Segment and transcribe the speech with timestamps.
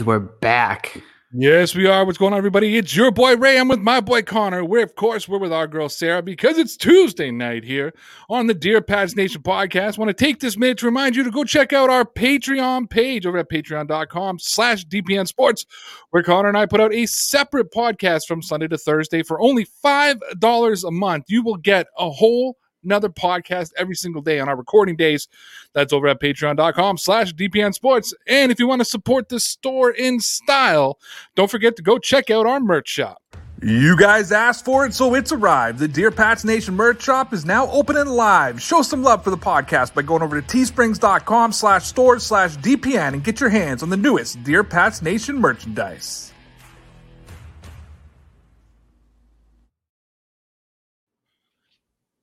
[0.00, 1.02] And we're back.
[1.30, 2.06] Yes, we are.
[2.06, 2.78] What's going on, everybody?
[2.78, 3.58] It's your boy Ray.
[3.58, 4.64] I'm with my boy Connor.
[4.64, 7.92] We're, of course, we're with our girl Sarah because it's Tuesday night here
[8.30, 9.98] on the Dear Pats Nation podcast.
[9.98, 13.26] want to take this minute to remind you to go check out our Patreon page
[13.26, 15.66] over at patreon.com slash DPN Sports,
[16.12, 19.66] where Connor and I put out a separate podcast from Sunday to Thursday for only
[19.84, 21.26] $5 a month.
[21.28, 25.28] You will get a whole another podcast every single day on our recording days.
[25.72, 28.14] That's over at patreon.com slash DPN Sports.
[28.26, 30.98] And if you want to support the store in style,
[31.34, 33.22] don't forget to go check out our merch shop.
[33.62, 35.80] You guys asked for it, so it's arrived.
[35.80, 38.62] The Dear Pats Nation merch shop is now open and live.
[38.62, 43.12] Show some love for the podcast by going over to teesprings.com slash stores slash DPN
[43.12, 46.29] and get your hands on the newest Dear Pats Nation merchandise.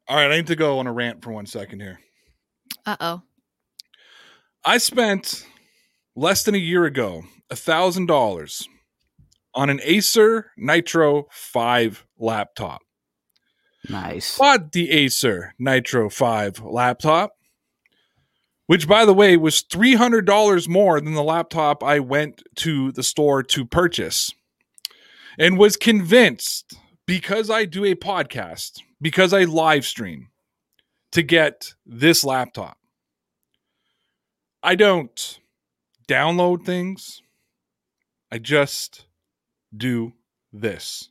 [0.07, 1.99] All right, I need to go on a rant for one second here.
[2.85, 3.21] Uh oh.
[4.63, 5.45] I spent
[6.15, 8.67] less than a year ago a thousand dollars
[9.53, 12.81] on an Acer Nitro 5 laptop.
[13.89, 14.37] Nice.
[14.37, 17.33] Bought the Acer Nitro 5 laptop,
[18.67, 23.41] which by the way was $300 more than the laptop I went to the store
[23.43, 24.31] to purchase.
[25.39, 30.29] And was convinced because I do a podcast, because I live stream
[31.11, 32.77] to get this laptop.
[34.63, 35.39] I don't
[36.07, 37.21] download things.
[38.31, 39.05] I just
[39.75, 40.13] do
[40.51, 41.09] this.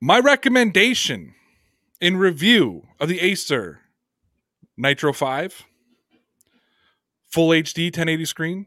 [0.00, 1.34] My recommendation
[2.00, 3.80] in review of the Acer
[4.76, 5.64] Nitro 5
[7.28, 8.66] full HD 1080 screen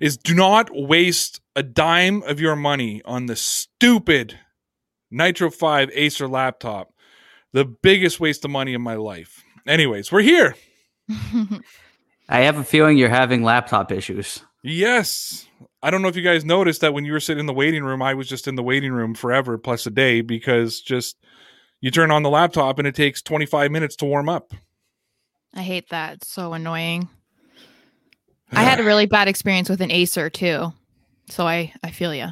[0.00, 4.38] is do not waste a dime of your money on the stupid
[5.10, 6.92] Nitro 5 Acer laptop.
[7.52, 9.42] The biggest waste of money in my life.
[9.66, 10.54] Anyways, we're here.
[12.28, 14.42] I have a feeling you're having laptop issues.
[14.62, 15.46] Yes.
[15.82, 17.84] I don't know if you guys noticed that when you were sitting in the waiting
[17.84, 21.16] room, I was just in the waiting room forever plus a day because just
[21.80, 24.52] you turn on the laptop and it takes 25 minutes to warm up.
[25.54, 26.14] I hate that.
[26.14, 27.08] It's so annoying.
[28.52, 30.72] I had a really bad experience with an Acer too.
[31.28, 32.28] So I I feel you.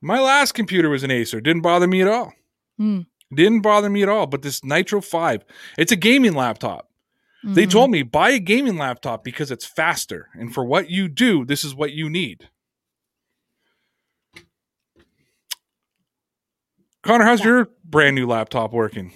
[0.00, 1.40] My last computer was an Acer.
[1.40, 2.32] Didn't bother me at all.
[2.78, 3.00] Hmm.
[3.34, 4.26] Didn't bother me at all.
[4.26, 5.44] But this Nitro 5,
[5.78, 6.88] it's a gaming laptop.
[7.44, 7.70] They Mhm.
[7.70, 10.28] told me buy a gaming laptop because it's faster.
[10.34, 12.48] And for what you do, this is what you need.
[17.02, 19.12] Connor, how's your brand new laptop working?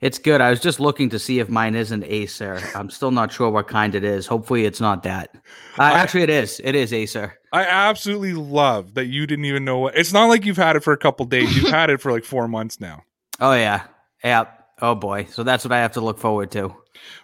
[0.00, 0.40] It's good.
[0.40, 2.58] I was just looking to see if mine is an Acer.
[2.74, 4.26] I'm still not sure what kind it is.
[4.26, 5.30] Hopefully, it's not that.
[5.78, 6.60] Uh, I- actually, it is.
[6.64, 7.34] It is Acer.
[7.52, 10.84] I absolutely love that you didn't even know what it's not like you've had it
[10.84, 11.54] for a couple days.
[11.56, 13.02] You've had it for like four months now.
[13.42, 13.84] Oh yeah,
[14.22, 14.44] yeah.
[14.82, 15.24] Oh boy.
[15.30, 16.74] So that's what I have to look forward to.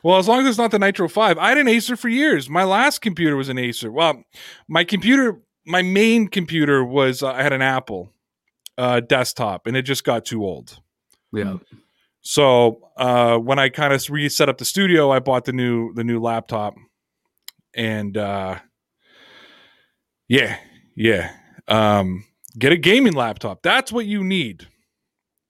[0.02, 1.36] Well, as long as it's not the Nitro 5.
[1.36, 2.48] I had an Acer for years.
[2.48, 3.92] My last computer was an Acer.
[3.92, 4.22] Well,
[4.66, 8.14] my computer, my main computer was, uh, I had an Apple
[8.78, 10.78] uh, desktop and it just got too old.
[11.34, 11.58] Yeah.
[12.28, 16.02] So uh, when I kind of reset up the studio, I bought the new the
[16.02, 16.74] new laptop,
[17.72, 18.56] and uh,
[20.26, 20.56] yeah,
[20.96, 21.30] yeah,
[21.68, 22.24] um,
[22.58, 23.62] get a gaming laptop.
[23.62, 24.66] That's what you need.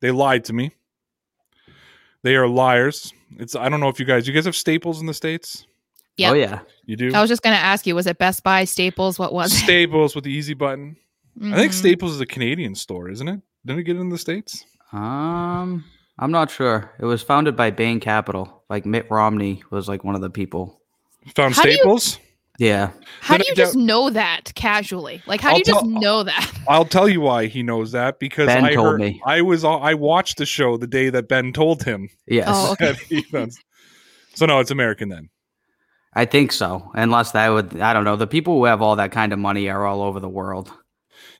[0.02, 0.72] They lied to me.
[2.22, 3.10] They are liars.
[3.38, 5.66] It's I don't know if you guys you guys have Staples in the states.
[6.18, 6.30] Yep.
[6.30, 6.58] Oh yeah.
[6.84, 9.18] You do I was just gonna ask you, was it Best Buy, Staples?
[9.18, 9.56] What was it?
[9.64, 10.96] Staples with the easy button.
[11.42, 11.74] I think Mhm.
[11.74, 13.40] Staples is a Canadian store, isn't it?
[13.64, 14.62] Didn't it get in the states?
[14.92, 15.84] Um,
[16.18, 16.92] I'm not sure.
[16.98, 18.64] It was founded by Bain Capital.
[18.70, 20.80] Like Mitt Romney was like one of the people.
[21.34, 22.18] Found How do you- Staples.
[22.58, 22.92] Yeah.
[23.20, 25.22] How Then do I you just know that casually?
[25.26, 26.52] Like, how I'll do you just know that?
[26.68, 29.20] I'll tell you why he knows that because Ben I told heard, me.
[29.26, 32.46] I was I watched the show the day that Ben told him Yes.
[32.50, 32.92] Oh, okay.
[32.92, 33.58] that he knows.
[34.34, 35.28] So no, it's American then.
[36.14, 36.90] I think so.
[36.94, 38.16] Unless that would, I don't know.
[38.16, 40.72] The people who have all that kind of money are all over the world.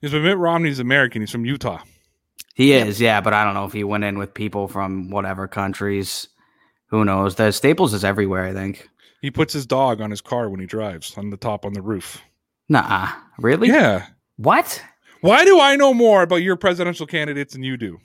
[0.03, 1.23] Yes, but Mitt Romney's American.
[1.23, 1.79] He's from Utah.
[2.57, 5.47] He is, yeah, but I don't know if he went in with people from whatever
[5.47, 6.27] countries.
[6.87, 7.35] Who knows?
[7.35, 8.89] The Staples is everywhere, I think.
[9.21, 11.83] He puts his dog on his car when he drives on the top on the
[11.83, 12.19] roof.
[12.67, 13.67] Nah, really?
[13.67, 14.07] Yeah.
[14.37, 14.83] What?
[15.21, 17.99] Why do I know more about your presidential candidates than you do?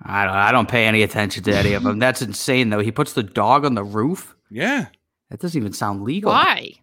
[0.00, 0.34] I don't.
[0.36, 1.98] I don't pay any attention to any of them.
[1.98, 2.78] That's insane, though.
[2.78, 4.36] He puts the dog on the roof.
[4.48, 4.86] Yeah,
[5.28, 6.30] That doesn't even sound legal.
[6.30, 6.74] Why?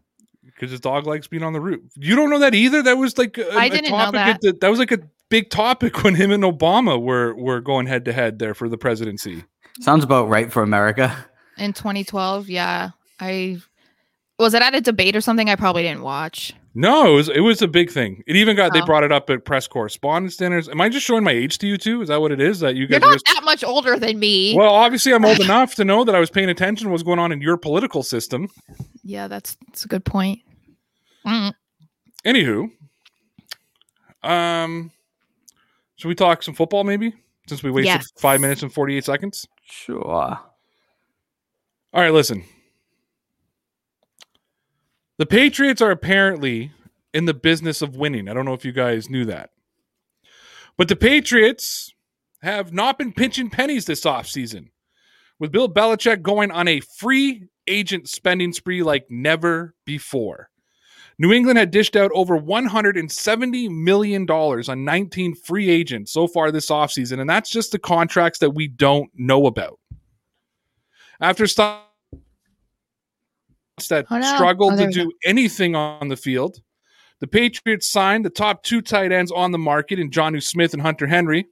[0.44, 1.82] because his dog likes being on the roof.
[1.96, 2.82] You don't know that either.
[2.82, 4.14] That was like a, I a didn't know topic.
[4.14, 4.30] that.
[4.36, 5.00] at the- that was like a
[5.30, 8.78] big topic when him and Obama were were going head to head there for the
[8.78, 9.44] presidency.
[9.82, 11.26] Sounds about right for America.
[11.58, 12.90] In 2012, yeah.
[13.20, 13.58] I
[14.40, 16.54] was it at a debate or something I probably didn't watch.
[16.76, 18.24] No, it was it was a big thing.
[18.28, 18.86] It even got they Oh.
[18.86, 20.70] brought it up at press correspondence dinners.
[20.70, 22.04] Am I just showing my age to you too?
[22.04, 22.60] Is that what it is?
[22.60, 24.56] That you You're guys not just that much older than me.
[24.56, 27.18] well, obviously, I'm old enough to know that I was paying attention to what's going
[27.18, 28.50] on in your political system.
[29.04, 30.40] Yeah, that's that's a good point.
[31.26, 31.54] Mm.
[32.24, 32.70] Anywho,
[34.24, 34.92] um,
[35.98, 37.14] should we talk some football maybe?
[37.48, 38.12] Since we wasted Yes.
[38.18, 39.48] five minutes and 48 seconds.
[39.64, 40.04] Sure.
[40.04, 40.42] All
[41.94, 42.44] right, listen.
[45.18, 46.72] The Patriots are apparently
[47.14, 48.28] in the business of winning.
[48.30, 49.50] I don't know if you guys knew that.
[50.78, 51.94] But the Patriots
[52.44, 54.68] have not been pinching pennies this offseason,
[55.40, 60.50] with Bill Belichick going on a free agent spending spree like never before.
[61.20, 66.70] New England had dished out over $170 million on 19 free agents so far this
[66.70, 69.80] offseason, and that's just the contracts that we don't know about.
[71.20, 71.82] After stops
[73.90, 74.36] that Oh, no.
[74.36, 76.62] struggled Oh, to do anything on the field,
[77.20, 80.82] the Patriots signed the top two tight ends on the market in Jonnu Smith and
[80.82, 81.48] Hunter Henry.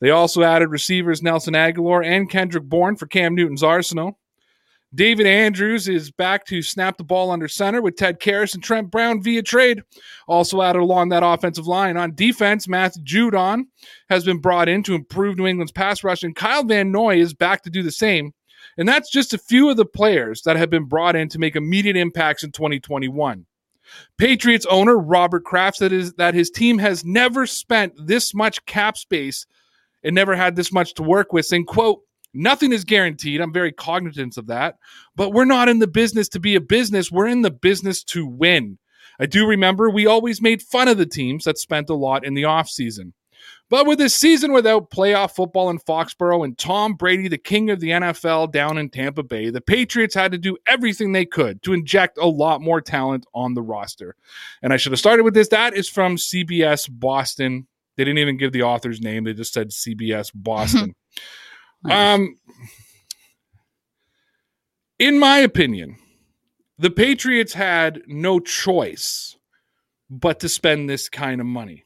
[0.00, 4.18] They also added receivers Nelson Agholor and Kendrick Bourne for Cam Newton's arsenal.
[4.94, 8.90] David Andrews is back to snap the ball under center with Ted Karras and Trent
[8.90, 9.82] Brown via trade.
[10.28, 11.96] Also added along that offensive line.
[11.96, 13.64] On defense, Matthew Judon
[14.10, 17.32] has been brought in to improve New England's pass rush, and Kyle Van Noy is
[17.32, 18.34] back to do the same.
[18.76, 21.56] And that's just a few of the players that have been brought in to make
[21.56, 23.46] immediate impacts in 2021.
[24.18, 28.96] Patriots owner Robert Kraft said is that his team has never spent this much cap
[28.96, 29.46] space
[30.02, 32.02] and never had this much to work with, saying, quote,
[32.34, 33.40] nothing is guaranteed.
[33.40, 34.76] I'm very cognizant of that.
[35.16, 37.10] But we're not in the business to be a business.
[37.10, 38.78] We're in the business to win.
[39.20, 42.34] I do remember we always made fun of the teams that spent a lot in
[42.34, 43.12] the offseason.
[43.68, 47.80] But with a season without playoff football in Foxborough and Tom Brady, the king of
[47.80, 51.72] the NFL, down in Tampa Bay, the Patriots had to do everything they could to
[51.72, 54.14] inject a lot more talent on the roster.
[54.62, 55.48] And I should have started with this.
[55.48, 57.66] That is from CBS Boston.
[57.96, 60.94] They didn't even give the author's name, they just said CBS Boston.
[61.90, 62.38] Um,
[64.98, 65.96] in my opinion,
[66.78, 69.36] the Patriots had no choice
[70.08, 71.84] but to spend this kind of money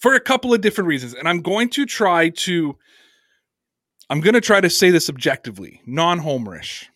[0.00, 1.14] for a couple of different reasons.
[1.14, 2.76] And I'm going to try to
[4.10, 6.86] I'm going to try to say this objectively, non-homerish.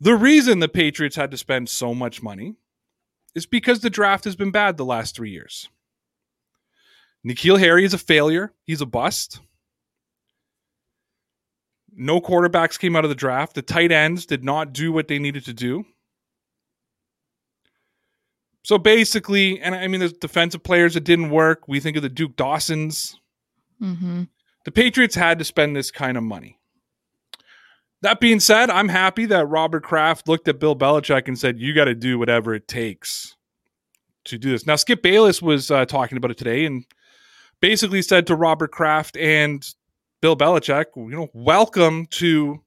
[0.00, 2.54] The reason the Patriots had to spend so much money
[3.34, 5.68] is because the draft has been bad the last 3 years.
[7.26, 8.52] N'Keal Harry is a failure.
[8.64, 9.40] He's a bust.
[11.94, 13.54] No quarterbacks came out of the draft.
[13.54, 15.84] The tight ends did not do what they needed to do.
[18.62, 21.66] So basically, and I mean, there's defensive players that didn't work.
[21.66, 23.18] We think of the Duke Dawsons.
[23.78, 24.24] hmm
[24.64, 26.58] The Patriots had to spend this kind of money.
[28.02, 31.74] That being said, I'm happy that Robert Kraft looked at Bill Belichick and said, "You
[31.74, 33.36] got to do whatever it takes
[34.24, 36.84] to do this." Now, Skip Bayless was uh, talking about it today and
[37.60, 39.66] basically said to Robert Kraft and
[40.20, 42.62] Bill Belichick, "You know, welcome to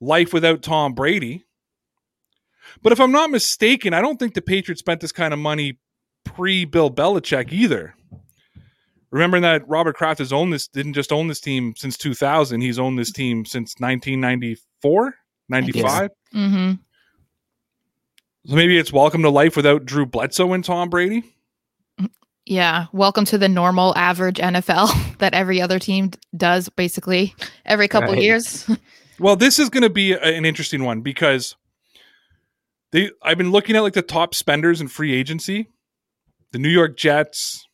[0.00, 1.44] life without Tom Brady."
[2.82, 5.78] But if I'm not mistaken, I don't think the Patriots spent this kind of money
[6.24, 7.94] pre Bill Belichick either.
[9.10, 12.60] Remembering that Robert Kraft has owned this, didn't just own this team since 2000.
[12.60, 15.14] He's owned this team since 1994,
[15.48, 16.10] 95.
[16.32, 16.72] hmm
[18.46, 21.24] So maybe it's welcome to life without Drew Bledsoe and Tom Brady.
[22.50, 22.86] Yeah.
[22.92, 27.32] Welcome to the normal average NFL that every other team does basically
[27.64, 28.22] every couple Right.
[28.22, 28.68] years.
[29.20, 31.54] Well, this is going to be a- an interesting one because
[32.90, 35.68] they I've been looking at like the top spenders in free agency.
[36.52, 37.68] The New York Jets,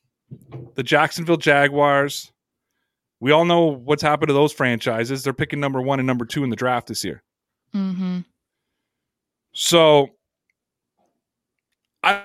[0.74, 2.32] the Jacksonville Jaguars.
[3.20, 5.22] We all know what's happened to those franchises.
[5.22, 7.22] They're picking number 1 and number 2 in the draft this year.
[7.72, 8.18] hmm
[9.52, 10.08] So
[12.02, 12.24] I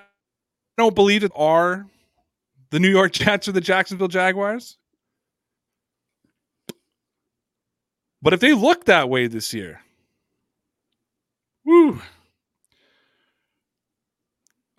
[0.79, 1.85] don't believe it are
[2.71, 4.77] the New York Jets or the Jacksonville Jaguars.
[8.21, 9.81] But if they look that way this year,
[11.65, 12.01] woo.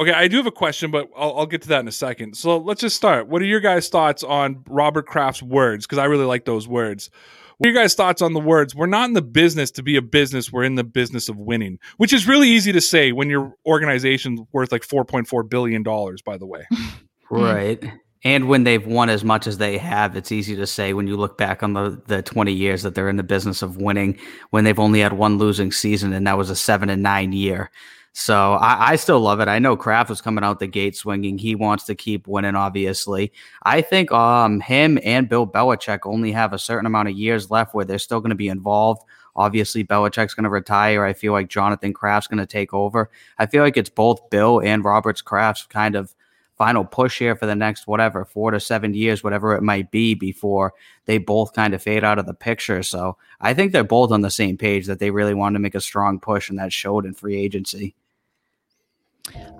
[0.00, 2.36] Okay, I do have a question, but I'll, I'll get to that in a second.
[2.36, 3.28] So let's just start.
[3.28, 5.86] What are your guys' thoughts on Robert Kraft's words?
[5.86, 7.10] Because I really like those words.
[7.58, 8.74] What are your guys' thoughts on the words?
[8.74, 10.52] We're not in the business to be a business.
[10.52, 14.40] We're in the business of winning, which is really easy to say when your organization's
[14.52, 16.66] worth like $4.4 billion, by the way.
[17.40, 17.92] Right.
[18.24, 21.16] And when they've won as much as they have, it's easy to say when you
[21.16, 24.18] look back on the, the 20 years that they're in the business of winning
[24.50, 27.70] when they've only had one losing season and that was a seven and nine year.
[28.14, 29.48] So I, I, still love it.
[29.48, 31.38] I know Kraft was coming out the gate swinging.
[31.38, 33.32] He wants to keep winning, obviously.
[33.62, 37.74] I think um, him and Bill Belichick only have a certain amount of years left
[37.74, 39.02] where they're still going to be involved.
[39.34, 41.06] Obviously, Belichick's going to retire.
[41.06, 43.10] I feel like Jonathan Kraft's going to take over.
[43.38, 46.14] I feel like it's both Bill and Roberts Kraft's kind of
[46.62, 50.14] final push here for the next whatever four to seven years, whatever it might be,
[50.14, 50.72] before
[51.06, 52.84] they both kind of fade out of the picture.
[52.84, 55.74] So I think they're both on the same page that they really want to make
[55.74, 57.96] a strong push, and that showed in free agency.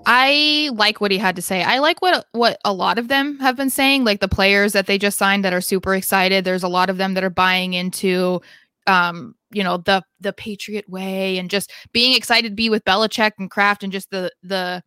[0.05, 1.61] I like what he had to say.
[1.61, 4.87] I like what what a lot of them have been saying, like the players that
[4.87, 6.45] they just signed that are super excited.
[6.45, 8.41] There's a lot of them that are buying into
[8.87, 13.33] um, you know, the the Patriot way and just being excited to be with Belichick
[13.39, 14.81] and Kraft and just the the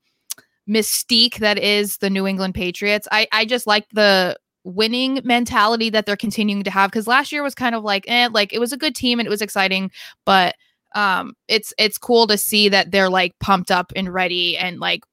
[0.69, 3.07] mystique that is the New England Patriots.
[3.13, 7.43] I I just like the winning mentality that they're continuing to have because last year
[7.43, 9.91] was kind of like eh, like it was a good team and it was exciting,
[10.25, 10.57] but
[10.95, 15.05] um it's it's cool to see that they're like pumped up and ready and like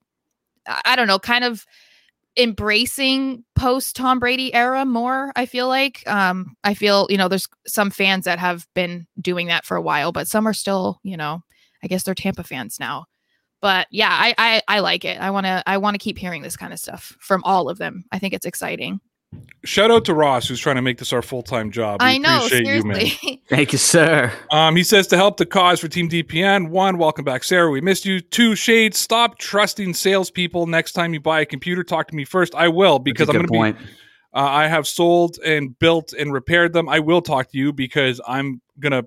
[0.86, 1.65] I don't know, kind of
[2.36, 5.31] embracing post Tom Brady era more.
[5.36, 9.48] I feel like um I feel you know there's some fans that have been doing
[9.48, 11.43] that for a while, but some are still you know
[11.83, 13.05] I guess they're Tampa fans now.
[13.63, 15.17] But yeah, I I, I like it.
[15.22, 17.77] I want to I want to keep hearing this kind of stuff from all of
[17.77, 18.03] them.
[18.12, 19.00] I think it's exciting.
[19.63, 22.01] Shout out to Ross, who's trying to make this our full time job.
[22.01, 22.46] We I know.
[22.50, 23.13] Seriously.
[23.22, 24.34] You, Thank you, sir.
[24.51, 26.72] Um, he says to help the cause for Team DPN.
[26.72, 27.70] One, welcome back, Sarah.
[27.70, 28.20] We missed you.
[28.20, 30.67] Two, Shade, stop trusting salespeople.
[30.67, 32.53] Next time you buy a computer, talk to me first.
[32.55, 33.86] I will because I'm going to be.
[34.34, 36.89] Uh, I have sold and built and repaired them.
[36.89, 39.03] I will talk to you because I'm gonna.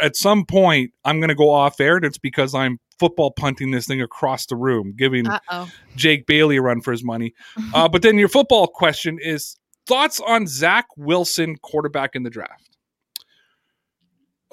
[0.00, 3.86] At some point, I'm gonna go off air, and it's because I'm football punting this
[3.86, 5.70] thing across the room, giving Uh-oh.
[5.96, 7.34] Jake Bailey a run for his money.
[7.74, 12.76] Uh, but then your football question is thoughts on Zach Wilson, quarterback in the draft?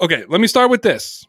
[0.00, 1.26] Okay, let me start with this.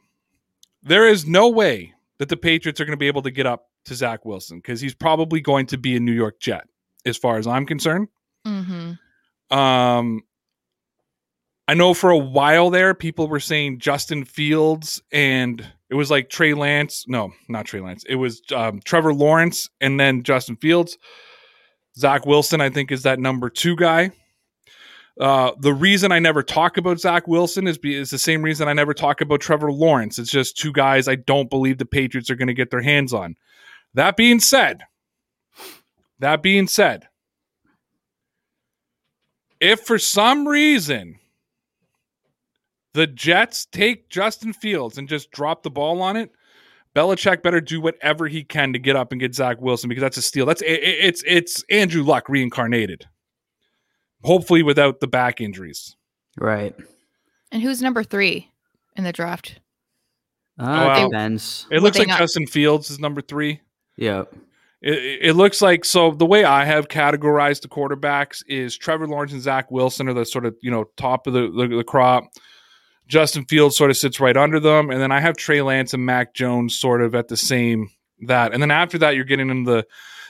[0.83, 3.69] There is no way that the Patriots are going to be able to get up
[3.85, 6.67] to Zach Wilson because he's probably going to be a New York Jet,
[7.05, 8.09] as far as I'm concerned.
[8.45, 9.57] Mm-hmm.
[9.57, 10.23] Um,
[11.67, 16.29] I know for a while there, people were saying Justin Fields and it was like
[16.29, 17.05] Trey Lance.
[17.07, 18.03] No, not Trey Lance.
[18.07, 20.97] It was um, Trevor Lawrence and then Justin Fields.
[21.97, 24.11] Zach Wilson, I think, is that number two guy.
[25.19, 28.67] Uh, the reason I never talk about Zach Wilson is, be, is the same reason
[28.67, 30.19] I never talk about Trevor Lawrence.
[30.19, 33.13] It's just two guys I don't believe the Patriots are going to get their hands
[33.13, 33.35] on.
[33.95, 34.83] That being said,
[36.19, 37.07] that being said,
[39.59, 41.17] if for some reason
[42.93, 46.31] the Jets take Justin Fields and just drop the ball on it,
[46.95, 50.17] Belichick better do whatever he can to get up and get Zach Wilson because that's
[50.17, 50.45] a steal.
[50.45, 53.05] That's it, it's it's Andrew Luck reincarnated.
[54.23, 55.95] Hopefully without the back injuries.
[56.39, 56.75] Right.
[57.51, 58.51] And who's number three
[58.95, 59.59] in the draft?
[60.59, 61.67] Uh, well, depends.
[61.69, 63.61] It looks like not- Justin Fields is number three.
[63.95, 64.23] Yeah.
[64.81, 66.11] It, it, looks like so.
[66.11, 70.25] The way I have categorized the quarterbacks is Trevor Lawrence and Zach Wilson are the
[70.25, 72.25] sort of you know top of the, the, the crop.
[73.07, 76.05] Justin Fields sort of sits right under them, and then I have Trey Lance and
[76.05, 77.89] Mac Jones sort of at the same
[78.27, 79.87] that, and then after that you're getting into the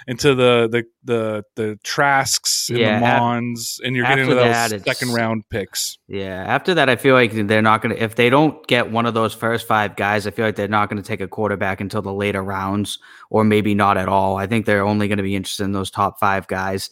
[0.07, 4.83] into the the the the Trasks and yeah, the Monds, and you're getting into those
[4.83, 5.97] second round picks.
[6.07, 9.05] Yeah, after that, I feel like they're not going to if they don't get one
[9.05, 10.25] of those first five guys.
[10.25, 13.43] I feel like they're not going to take a quarterback until the later rounds, or
[13.43, 14.37] maybe not at all.
[14.37, 16.89] I think they're only going to be interested in those top five guys.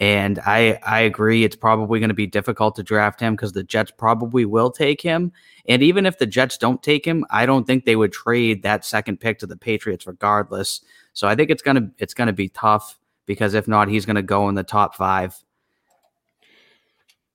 [0.00, 3.62] And I I agree it's probably going to be difficult to draft him because the
[3.62, 5.32] Jets probably will take him.
[5.68, 8.84] And even if the Jets don't take him, I don't think they would trade that
[8.84, 10.80] second pick to the Patriots regardless.
[11.12, 14.48] So I think it's gonna it's gonna be tough because if not, he's gonna go
[14.48, 15.38] in the top five.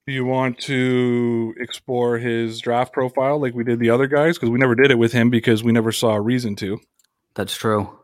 [0.05, 4.37] Do you want to explore his draft profile like we did the other guys?
[4.37, 6.79] Because we never did it with him because we never saw a reason to.
[7.35, 7.99] That's true.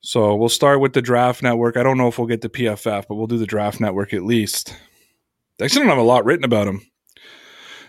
[0.00, 1.76] So we'll start with the draft network.
[1.76, 4.22] I don't know if we'll get to PFF, but we'll do the draft network at
[4.22, 4.74] least.
[5.58, 6.82] They actually don't have a lot written about him.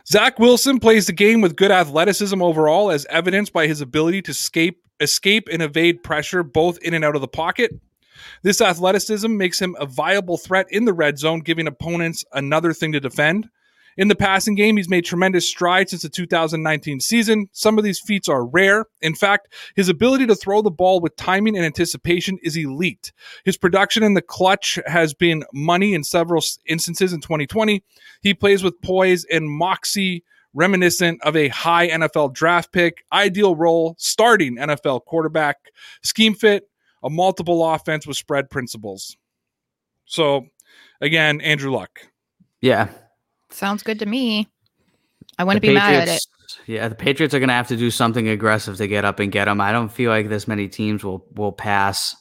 [0.08, 4.32] Zach Wilson plays the game with good athleticism overall, as evidenced by his ability to
[4.32, 7.72] escape, escape and evade pressure both in and out of the pocket.
[8.42, 12.92] This athleticism makes him a viable threat in the red zone, giving opponents another thing
[12.94, 13.50] to defend.
[14.00, 17.50] In the passing game, he's made tremendous strides since the 2019 season.
[17.52, 18.86] Some of these feats are rare.
[19.02, 23.12] In fact, his ability to throw the ball with timing and anticipation is elite.
[23.44, 27.84] His production in the clutch has been money in several instances in 2020.
[28.22, 33.96] He plays with poise and moxie reminiscent of a high NFL draft pick, ideal role,
[33.98, 35.58] starting NFL quarterback,
[36.04, 36.70] scheme fit,
[37.04, 39.18] a multiple offense with spread principles.
[40.06, 40.46] So
[41.02, 42.00] again, Andrew Luck.
[42.62, 42.88] Yeah.
[43.52, 44.48] Sounds good to me.
[45.38, 46.26] I wouldn't The be mad at it.
[46.66, 49.32] Yeah, the Patriots are going to have to do something aggressive to get up and
[49.32, 49.62] get them.
[49.62, 52.16] I don't feel like this many teams will will pass.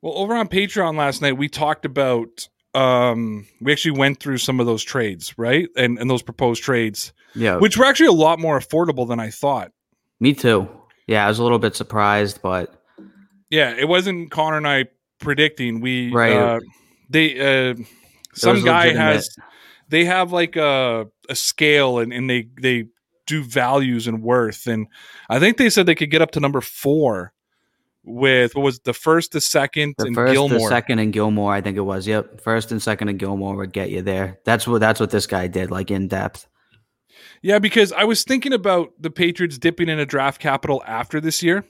[0.00, 2.48] Well, over on Patreon last night, we talked about.
[2.74, 5.68] Um, we actually went through some of those trades, right?
[5.76, 9.30] And and those proposed trades, Yeah, which were actually a lot more affordable than I
[9.30, 9.72] thought.
[10.20, 10.68] me too.
[11.06, 12.80] Yeah, I was a little bit surprised, but
[13.50, 14.84] Yeah, it wasn't Connor and I
[15.18, 15.80] predicting.
[15.80, 16.36] We Right.
[16.36, 16.60] Uh,
[17.10, 17.74] they uh,
[18.34, 19.14] some guy legitimate.
[19.14, 19.36] has
[19.88, 22.86] they have like a a scale and and they they
[23.26, 24.86] do values and worth and
[25.28, 27.32] I think they said they could get up to number four
[28.08, 30.58] with what was the first, the second, the and first, Gilmore.
[30.58, 32.06] the second, and Gilmore, I think it was.
[32.06, 34.40] Yep, first and second and Gilmore would get you there.
[34.44, 36.48] That's what that's what this guy did, like in depth.
[37.42, 41.64] Yeah, because I was thinking about the Patriots dipping into draft capital after this year.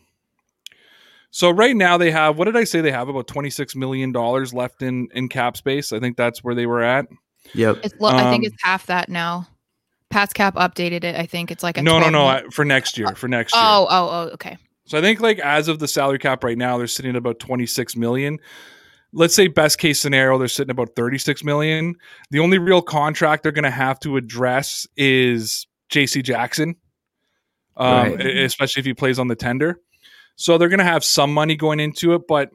[1.31, 4.13] So right now they have what did I say they have about twenty six million
[4.13, 5.93] dollars left in in cap space.
[5.93, 7.07] I think that's where they were at.
[7.55, 7.79] Yep.
[7.85, 9.49] It's lo- I think Um, it's half that now.
[10.11, 11.17] Pat's cap updated it.
[11.17, 13.63] I think it's like a No, no, no, I, for next year, for next year.
[13.63, 14.57] Oh, oh, oh, okay.
[14.87, 17.39] So I think like as of the salary cap right now, they're sitting at about
[17.39, 18.39] 26 million.
[19.13, 21.95] Let's say best case scenario, they're sitting about 36 million.
[22.31, 26.77] The only real contract they're going to have to address is JC Jackson,
[27.77, 28.27] um, Right.
[28.27, 29.79] especially if he plays on the tender.
[30.37, 32.23] So they're going to have some money going into it.
[32.29, 32.51] But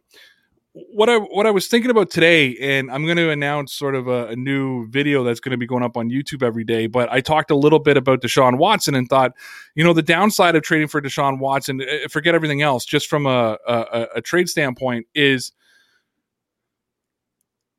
[0.74, 4.08] what I what I was thinking about today, and I'm going to announce sort of
[4.08, 6.88] a, a new video that's going to be going up on YouTube every day.
[6.88, 9.34] But I talked a little bit about Deshaun Watson and thought
[9.76, 13.28] you know the downside of trading for Deshaun Watson, eh, forget everything else, just from
[13.28, 15.52] a, a, a trade standpoint, is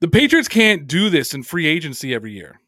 [0.01, 2.61] the Patriots can't do this in free agency every year.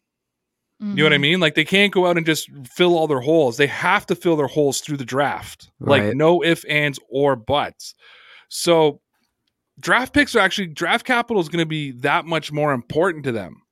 [0.80, 1.21] You know what I Mhm.
[1.21, 1.40] mean?
[1.40, 3.56] Like they can't go out and just fill all their holes.
[3.56, 5.71] They have to fill their holes through the draft.
[5.80, 7.95] Like no ifs, ands, or buts.
[8.49, 9.00] So
[9.80, 13.33] draft picks are actually draft capital is going to be that much more important to
[13.33, 13.62] them.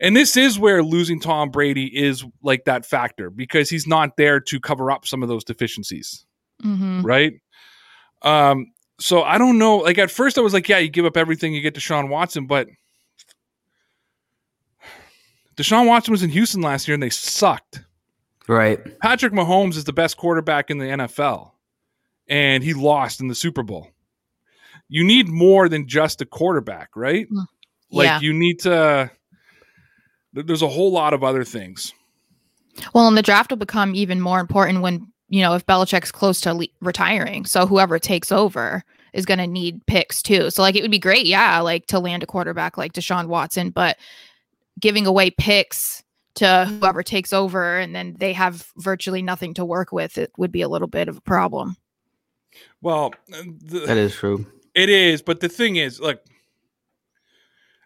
[0.00, 4.40] And this is where losing Tom Brady is like that factor because he's not there
[4.40, 6.24] to cover up some of those deficiencies
[6.62, 7.02] Mhm.
[7.04, 7.32] right?
[8.22, 9.78] Um, so I don't know.
[9.78, 12.46] Like at first, I was like, yeah, you give up everything, you get Deshaun Watson,
[12.46, 12.68] but
[15.56, 17.82] Deshaun Watson was in Houston last year and they sucked.
[18.48, 18.80] Right.
[19.00, 21.52] Patrick Mahomes is the best quarterback in the NFL,
[22.28, 23.88] and he lost in the Super Bowl.
[24.92, 27.26] You need more than just a quarterback, right?
[27.30, 27.46] Mm.
[27.90, 29.10] Like you need to.
[30.34, 31.94] There's a whole lot of other things.
[32.92, 36.42] Well, and the draft will become even more important when you know if Belichick's close
[36.42, 37.46] to le- retiring.
[37.46, 40.50] So whoever takes over is going to need picks too.
[40.50, 43.70] So like it would be great, yeah, like to land a quarterback like Deshaun Watson,
[43.70, 43.96] but
[44.78, 46.02] giving away picks
[46.34, 50.52] to whoever takes over and then they have virtually nothing to work with, it would
[50.52, 51.76] be a little bit of a problem.
[52.82, 54.46] Well, uh, the, That is true.
[54.74, 56.22] It is, but the thing is, look,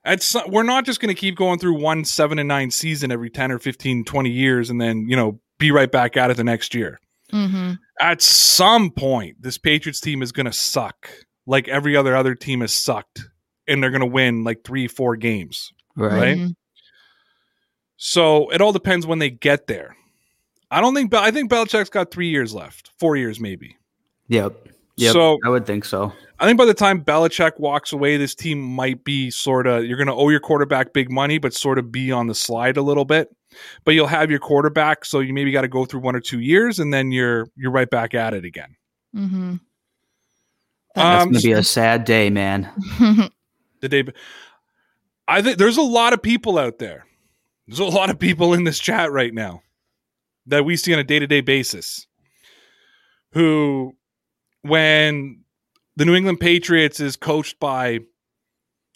[0.06, 3.10] at some, we're not just going to keep going through one seven and nine season
[3.10, 6.36] every 10 or 15, 20 years and then, you know, be right back at it
[6.36, 7.00] the next year.
[7.32, 7.72] Mm-hmm.
[8.00, 11.10] At some point, this Patriots team is going to suck
[11.44, 13.24] like every other other team has sucked
[13.66, 15.72] and they're going to win like three, four games.
[15.96, 16.12] Right.
[16.12, 16.36] Right.
[16.36, 16.50] Mm-hmm.
[17.96, 19.96] So it all depends when they get there.
[20.70, 23.76] I don't think, I think Belichick's got three years left, four years maybe.
[24.28, 24.68] Yep.
[24.96, 25.12] Yep.
[25.12, 26.12] So I would think so.
[26.38, 29.96] I think by the time Belichick walks away, this team might be sort of you're
[29.96, 32.82] going to owe your quarterback big money, but sort of be on the slide a
[32.82, 33.34] little bit.
[33.84, 36.40] But you'll have your quarterback, so you maybe got to go through one or two
[36.40, 38.76] years, and then you're you're right back at it again.
[39.14, 39.56] Mm-hmm.
[40.94, 42.70] That's Um, gonna be a sad day, man.
[43.80, 44.04] the day,
[45.28, 47.06] I think there's a lot of people out there.
[47.66, 49.62] There's a lot of people in this chat right now
[50.46, 52.06] that we see on a day to day basis
[53.32, 53.94] who,
[54.68, 55.42] when
[55.96, 58.00] the New England Patriots is coached by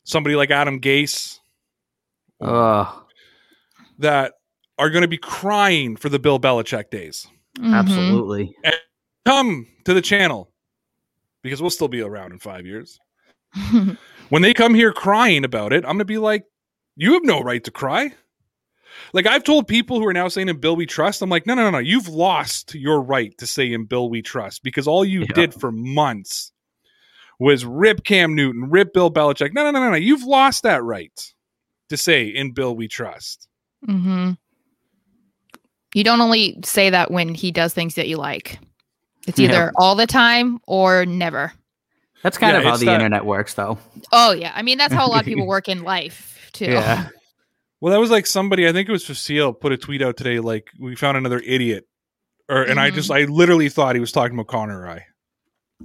[0.04, 1.38] somebody like Adam Gase,
[2.40, 3.04] Oh,
[3.98, 4.32] that
[4.78, 7.26] are going to be crying for the Bill Belichick days.
[7.58, 7.74] Mhm.
[7.74, 8.54] absolutely.
[9.26, 10.50] Come to the channel
[11.42, 12.98] because we'll still be around in five years.
[14.30, 16.44] When they come here crying about it, I'm going to be like,
[16.94, 18.12] you have no right to cry.
[19.12, 21.54] Like I've told people who are now saying in Bill we trust, I'm like, no,
[21.54, 21.78] no, no, no.
[21.78, 25.26] You've lost your right to say in Bill we trust because all you Yeah.
[25.34, 26.52] did for months
[27.38, 29.52] was rip Cam Newton, rip Bill Belichick.
[29.54, 29.96] No, no, no, no, no.
[29.96, 31.12] You've lost that right
[31.88, 33.48] to say in Bill we trust.
[33.88, 34.32] Mm-hmm.
[35.94, 38.58] You don't only say that when he does things that you like.
[39.26, 39.48] It's Yeah.
[39.48, 41.52] either all the time or never.
[42.22, 43.78] That's kind Yeah, of how the that- internet works, though.
[44.12, 46.66] Oh yeah, I mean that's how a lot of people work in life too.
[46.66, 47.08] Yeah.
[47.80, 50.38] Well, that was like somebody, I think it was Facile, put a tweet out today,
[50.38, 51.86] like, we found another idiot.
[52.48, 52.94] Or, and I Mhm.
[52.94, 55.06] just, I literally thought he was talking about Connor I.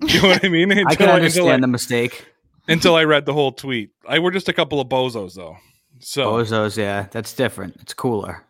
[0.08, 0.72] You know what I mean?
[0.72, 2.26] I can Until understand until the mistake.
[2.68, 3.92] until I read the whole tweet.
[4.08, 5.58] I were just a couple of bozos, though.
[6.00, 7.78] So Bozos, yeah, that's different.
[7.82, 8.44] It's cooler.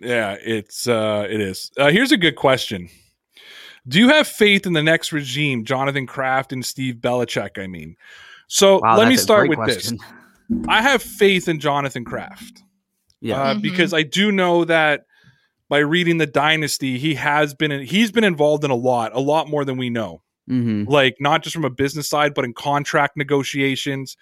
[0.00, 1.70] yeah, it's uh, it is.
[1.76, 2.88] Uh, here's a good question:
[3.86, 7.62] Do you have faith in the next regime, Jonathan Kraft and Steve Belichick?
[7.62, 7.96] I mean,
[8.48, 9.98] so Wow, let me start with question.
[9.98, 10.06] this.
[10.68, 12.62] I have faith in Jonathan Kraft.
[13.22, 13.36] Yeah.
[13.42, 13.62] uh, Mhm.
[13.62, 15.02] because I do know that
[15.68, 19.20] by reading the Dynasty, he has been in, he's been involved in a lot, a
[19.20, 20.22] lot more than we know.
[20.48, 24.16] hmm Like not just from a business side, but in contract negotiations.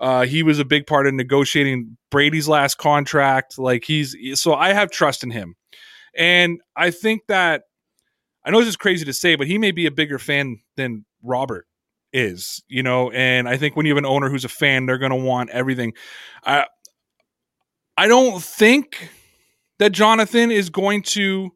[0.00, 3.56] Uh, he was a big part of negotiating Brady's last contract.
[3.58, 5.54] Like he's so I have trust in him,
[6.18, 7.62] and I think that
[8.44, 11.04] I know this is crazy to say, but he may be a bigger fan than
[11.22, 11.66] Robert
[12.14, 12.62] is.
[12.68, 15.10] You know, and I think when you have an owner who's a fan, they're going
[15.10, 15.92] to want everything.
[16.44, 16.66] I
[17.96, 19.10] I don't think
[19.78, 21.50] that Jonathan is going to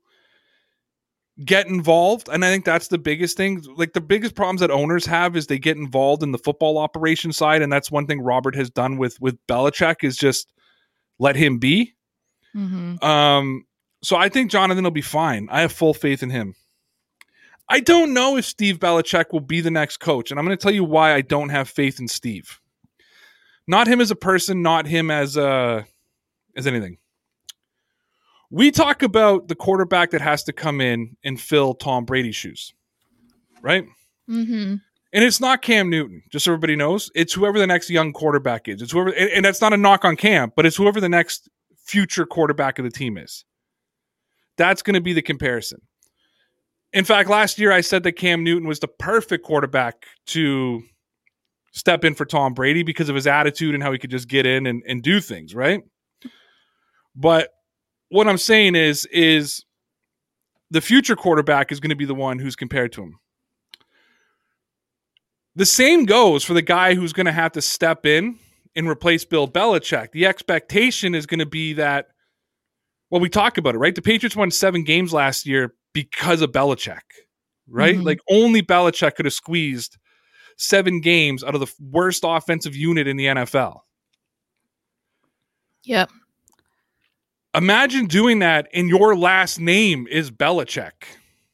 [1.45, 5.07] get involved and i think that's the biggest thing like the biggest problems that owners
[5.07, 8.57] have is they get involved in the football operation side and that's one thing robert
[8.57, 10.53] has done with with Belichick is just
[11.21, 11.95] let him be
[12.57, 13.01] Mhm.
[13.05, 13.65] um
[14.03, 16.57] so i think jonathan will be fine i have full faith in him
[17.69, 20.63] i don't know if steve Belichick will be the next coach and i'm going to
[20.63, 22.61] tell you why i don't have faith in steve
[23.67, 25.83] not him as a person not him as uh
[26.57, 26.99] as anything
[28.51, 32.73] we talk about the quarterback that has to come in and fill Tom Brady's shoes,
[33.61, 33.85] right?
[34.29, 34.81] Mhm.
[35.13, 37.11] And it's not Cam Newton, just so everybody knows.
[37.15, 38.83] It's whoever the next young quarterback is.
[38.83, 41.49] It's whoever, and, and that's not a knock on Cam, but it's whoever the next
[41.77, 43.45] future quarterback of the team is.
[44.57, 45.81] That's going to be the comparison.
[46.93, 50.83] In fact, last year I said that Cam Newton was the perfect quarterback to
[51.73, 54.47] step in for Tom Brady because of his attitude and how he could just get
[54.47, 55.83] in and, and do things, right?
[57.15, 57.51] But
[58.09, 59.65] what I'm saying is, is
[60.71, 63.19] the future quarterback is going to be the one who's compared to him.
[65.57, 68.39] The same goes for the guy who's going to have to step in
[68.77, 70.13] and replace Bill Belichick.
[70.13, 72.07] The expectation is going to be that,
[73.11, 73.95] well, we talk about it, right?
[73.95, 77.01] The Patriots won seven games last year because of Belichick,
[77.69, 77.97] right?
[77.97, 78.05] Mhm.
[78.05, 79.99] Like only Belichick could have squeezed
[80.57, 83.81] seven games out of the worst offensive unit in the NFL.
[85.85, 86.11] Yep.
[87.55, 90.93] Imagine doing that and your last name is Belichick.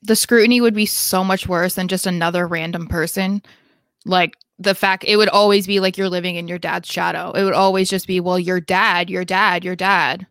[0.02, 3.42] The scrutiny would be so much worse than just another random person.
[4.04, 7.30] Like the fact it would always be like you're living in your dad's shadow.
[7.32, 10.26] It would always just be, well, your dad, your dad, your dad.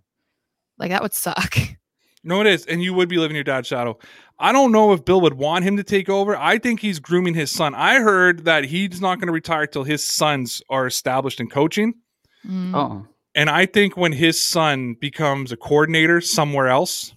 [0.78, 1.56] Like that would suck.
[2.24, 2.66] No, it is.
[2.66, 3.98] And you would be living your dad's shadow.
[4.40, 6.36] I don't know if Bill would want him to take over.
[6.36, 7.76] I think he's grooming his son.
[7.76, 11.96] I heard that he's not going to retire till his sons are established in coaching.
[12.48, 12.76] Mm.
[12.76, 17.14] Oh, And I think when his son becomes a coordinator somewhere else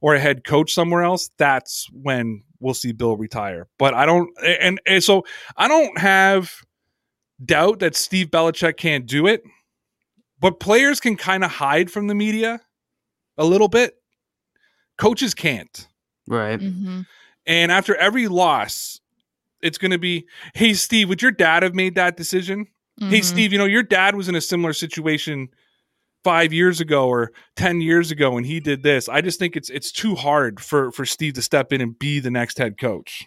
[0.00, 3.68] or a head coach somewhere else, that's when we'll see Bill retire.
[3.78, 5.24] But I don't, and, and so
[5.56, 6.52] I don't have
[7.44, 9.42] doubt that Steve Belichick can't do it,
[10.40, 12.60] but players can kind of hide from the media
[13.36, 13.94] a little bit.
[14.98, 15.86] Coaches can't.
[16.26, 16.60] right.
[16.60, 17.06] Mhm.
[17.46, 19.00] And after every loss,
[19.62, 22.66] it's going to be, hey, Steve, would your dad have made that decision?
[23.00, 23.24] Hey, Mhm.
[23.24, 25.48] Steve, you know, your dad was in a similar situation
[26.24, 29.08] five years ago or 10 years ago and he did this.
[29.08, 32.18] I just think it's it's too hard for, for Steve to step in and be
[32.20, 33.24] the next head coach.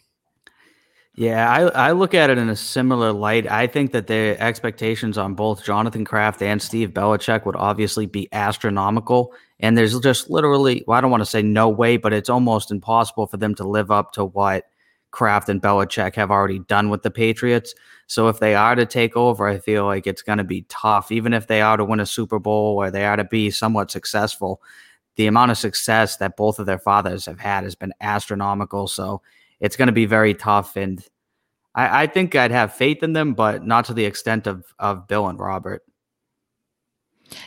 [1.15, 3.49] Yeah, I, I look at it in a similar light.
[3.51, 8.29] I think that the expectations on both Jonathan Kraft and Steve Belichick would obviously be
[8.31, 9.33] astronomical.
[9.59, 12.71] And there's just literally, well, I don't want to say no way, but it's almost
[12.71, 14.65] impossible for them to live up to what
[15.11, 17.75] Kraft and Belichick have already done with the Patriots.
[18.07, 21.11] So if they are to take over, I feel like it's going to be tough.
[21.11, 23.91] Even if they are to win a Super Bowl or they are to be somewhat
[23.91, 24.61] successful,
[25.17, 28.87] the amount of success that both of their fathers have had has been astronomical.
[28.87, 29.21] So
[29.61, 30.75] it's going to be very tough.
[30.75, 31.01] And
[31.75, 35.07] I, I think I'd have faith in them, but not to the extent of of
[35.07, 35.83] Bill and Robert.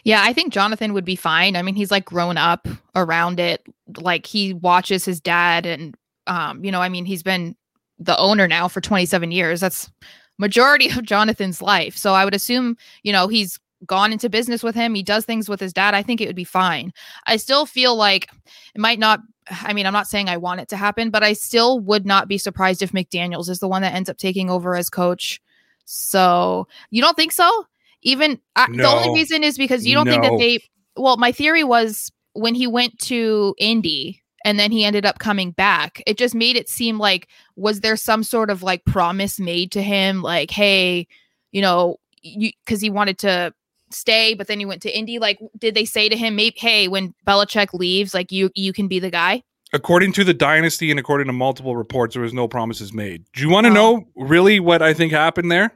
[0.04, 1.56] Yeah, I think Jonathan would be fine.
[1.56, 3.62] I mean, he's like grown up around it.
[3.98, 5.94] Like he watches his dad and
[6.26, 7.54] um, you know, I mean, he's been
[7.98, 9.60] the owner now for 27 years.
[9.60, 9.90] That's
[10.38, 11.96] majority of Jonathan's life.
[11.96, 14.94] So I would assume, you know, he's gone into business with him.
[14.94, 15.94] He does things with his dad.
[15.94, 16.92] I think it would be fine.
[17.26, 18.30] I still feel like
[18.74, 21.32] it might not I mean, I'm not saying I want it to happen, but I
[21.32, 24.74] still would not be surprised if McDaniels is the one that ends up taking over
[24.74, 25.40] as coach.
[25.84, 27.66] So, you don't think so?
[28.02, 30.60] Even I, the only reason is because you don't think that they
[30.96, 35.52] well, my theory was when he went to Indy and then he ended up coming
[35.52, 39.72] back, it just made it seem like was there some sort of like promise made
[39.72, 41.06] to him like, hey,
[41.50, 43.54] you know, because he wanted to
[43.94, 45.18] stay, but then he went to Indy.
[45.18, 48.88] Like, did they say to him, maybe, hey, when Belichick leaves, like you you can
[48.88, 49.42] be the guy?
[49.72, 53.24] According to the dynasty and according to multiple reports, there was no promises made.
[53.32, 53.74] Do you want to Oh.
[53.74, 55.72] know really what I think happened there?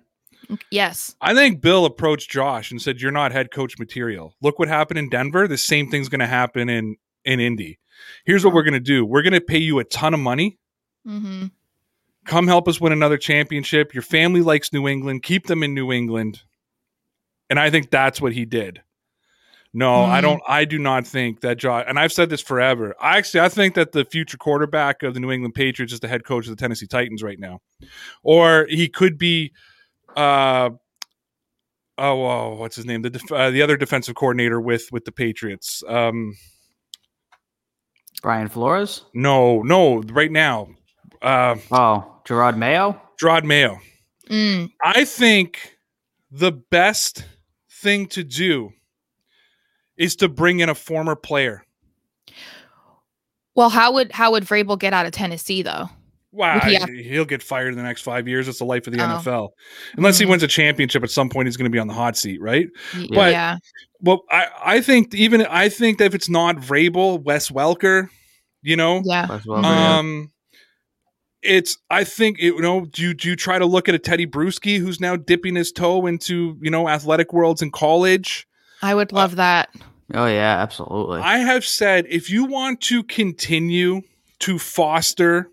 [0.71, 1.15] Yes.
[1.21, 4.35] I think Bill approached Josh and said, "You're not head coach material.
[4.41, 5.47] Look what happened in Denver.
[5.49, 7.79] The same thing's going to happen in in Indy.
[8.25, 9.05] Here's what we're going to do.
[9.05, 10.59] We're going to pay you a ton of money.
[11.07, 11.47] Mm-hmm.
[12.25, 13.93] Come help us win another championship.
[13.95, 15.23] Your family likes New England.
[15.23, 16.43] Keep them in New England."
[17.51, 18.83] And I think that's what he did.
[19.75, 20.23] No, I Mm.
[20.23, 20.43] don't.
[20.49, 21.85] I do not think that Josh.
[21.87, 22.95] And I've said this forever.
[23.01, 26.09] I actually, I think that the future quarterback of the New England Patriots is the
[26.09, 27.61] head coach of the Tennessee Titans right now,
[28.23, 29.53] or he could be.
[30.17, 30.71] Uh,
[31.99, 33.03] oh, whoa, what's his name?
[33.03, 35.83] The def- uh, the other defensive coordinator with with the Patriots.
[35.87, 36.35] Um,
[38.23, 39.03] Brian Flores.
[39.15, 40.69] no, no, right now,
[41.23, 43.01] uh, Oh, Gerard Mayo.
[43.21, 43.79] Gerard Mayo.
[44.29, 44.71] Mm.
[44.83, 45.77] I think
[46.31, 47.25] the best
[47.83, 48.71] thing to do
[49.97, 51.65] is to bring in a former player.
[53.55, 55.89] Well, how would how would Vrabel get out of Tennessee though?
[56.31, 58.47] Wow, Would he have- he'll get fired in the next five years.
[58.49, 59.19] It's the life of the Oh.
[59.19, 59.49] NFL.
[59.97, 60.31] Unless he Mhm.
[60.31, 62.67] wins a championship at some point, he's going to be on the hot seat, right?
[62.95, 63.57] Y- But- yeah.
[64.01, 68.09] Well, I, I think even I think that if it's not Vrabel, Wes Welker,
[68.63, 69.27] you know, Yeah.
[69.31, 69.99] As yeah.
[69.99, 70.31] um,
[71.43, 72.87] it's I think it, you know.
[72.87, 75.73] Do you, do you try to look at a Teddy Bruschi who's now dipping his
[75.73, 78.47] toe into you know athletic worlds in college?
[78.83, 79.71] I would uh, love that.
[80.15, 81.21] oh yeah, absolutely.
[81.21, 84.03] I have said if you want to continue
[84.41, 85.51] to foster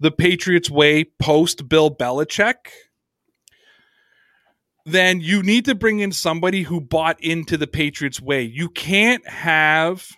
[0.00, 2.54] the Patriots way post Bill Belichick,
[4.84, 8.42] then you need to bring in somebody who bought into the Patriots way.
[8.42, 10.08] You can't have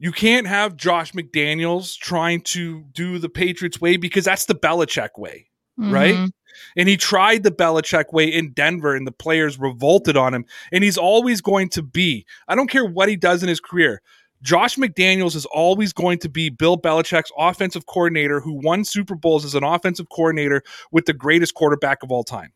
[0.00, 5.10] you can't have Josh McDaniels trying to do the Patriots way because that's the Belichick
[5.16, 5.46] way
[5.80, 6.14] right?
[6.14, 6.30] Mhm.
[6.76, 10.44] And he tried the Belichick way in Denver, and the players revolted on him.
[10.72, 14.02] And he's always going to be, I don't care what he does in his career.
[14.42, 19.44] Josh McDaniels is always going to be Bill Belichick's offensive coordinator who won Super Bowls
[19.44, 22.52] as an offensive coordinator with the greatest quarterback of all time.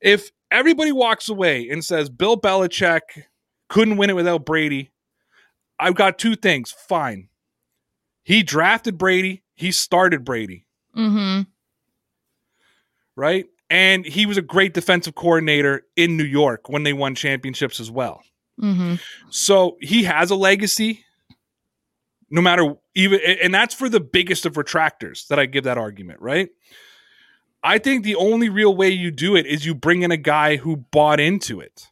[0.00, 3.00] If everybody walks away and says Bill Belichick
[3.68, 4.90] couldn't win it without Brady,
[5.82, 6.70] I've got two things.
[6.70, 7.28] Fine.
[8.22, 10.66] He drafted Brady, he started Brady
[10.96, 11.46] Mhm.
[13.16, 13.46] right?
[13.70, 17.90] And he was a great defensive coordinator in New York when they won championships as
[17.90, 18.22] well.
[18.60, 19.00] Mhm.
[19.30, 21.04] So he has a legacy,
[22.30, 26.20] no matter even, and that's for the biggest of retractors that I give that argument,
[26.20, 26.50] right?
[27.62, 30.56] I think the only real way you do it is you bring in a guy
[30.56, 31.88] who bought into it.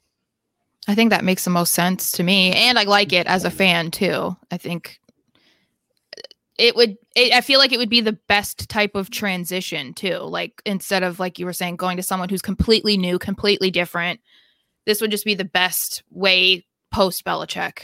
[0.88, 3.50] I think that makes the most sense to me, and I like it as a
[3.50, 4.36] fan too.
[4.50, 5.00] I think
[6.58, 6.96] it would.
[7.14, 10.18] It, I feel like it would be the best type of transition too.
[10.18, 14.20] Like instead of like you were saying, going to someone who's completely new, completely different.
[14.86, 17.82] This would just be the best way post Belichick.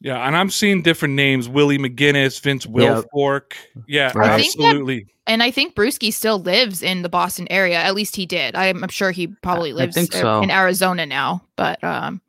[0.00, 3.02] Yeah, and I'm seeing different names: Willie McGinest, Vince Yeah.
[3.14, 3.52] Wilfork.
[3.88, 4.30] Yeah, Right.
[4.32, 5.06] I think that- absolutely.
[5.26, 7.76] And I think Bruschi still lives in the Boston area.
[7.78, 8.56] At least he did.
[8.56, 10.42] I'm, I'm sure he probably lives think so.
[10.42, 11.42] in Arizona now.
[11.56, 12.20] But um,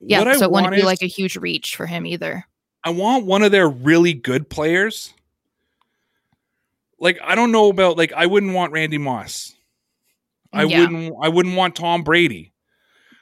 [0.00, 2.44] yeah, What I so it wouldn't want be like a huge reach for him either.
[2.82, 5.14] I want one of their really good players.
[6.98, 9.54] Like I don't know about like I wouldn't want Randy Moss.
[10.52, 10.80] I Yeah.
[10.80, 12.52] wouldn't I wouldn't want Tom Brady.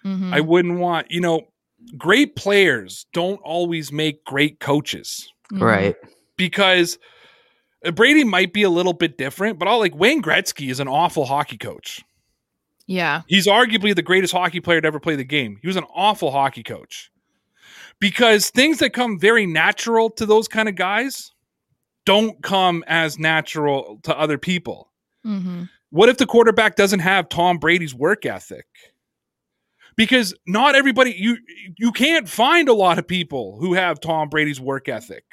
[0.04, 0.32] Mhm.
[0.32, 1.48] I wouldn't want, you know,
[1.96, 5.60] great players don't always make great coaches Mhm.
[5.60, 5.96] Right.
[6.36, 6.98] because
[7.94, 11.24] Brady might be a little bit different, but I'll like Wayne Gretzky is an awful
[11.24, 12.02] hockey coach.
[12.86, 13.22] Yeah.
[13.28, 15.58] He's arguably the greatest hockey player to ever play the game.
[15.60, 17.10] He was an awful hockey coach.
[18.00, 21.32] Because things that come very natural to those kind of guys
[22.06, 24.90] don't come as natural to other people.
[25.22, 28.66] hmm What if the quarterback doesn't have Tom Brady's work ethic?
[29.96, 31.38] Because not everybody you
[31.76, 35.24] you can't find a lot of people who have Tom Brady's work ethic,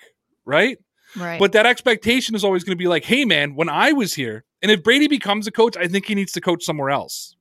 [0.43, 0.77] right?
[1.17, 1.39] Right.
[1.39, 4.43] But that expectation is always going to be like, "Hey man, when I was here,
[4.61, 7.35] and if Brady becomes a coach, I think he needs to coach somewhere else."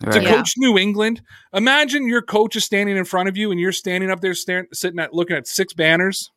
[0.00, 0.22] to Right.
[0.22, 0.36] Yeah.
[0.36, 1.22] coach New England.
[1.54, 4.66] Imagine your coach is standing in front of you and you're standing up there staring,
[4.72, 6.30] sitting at looking at six banners.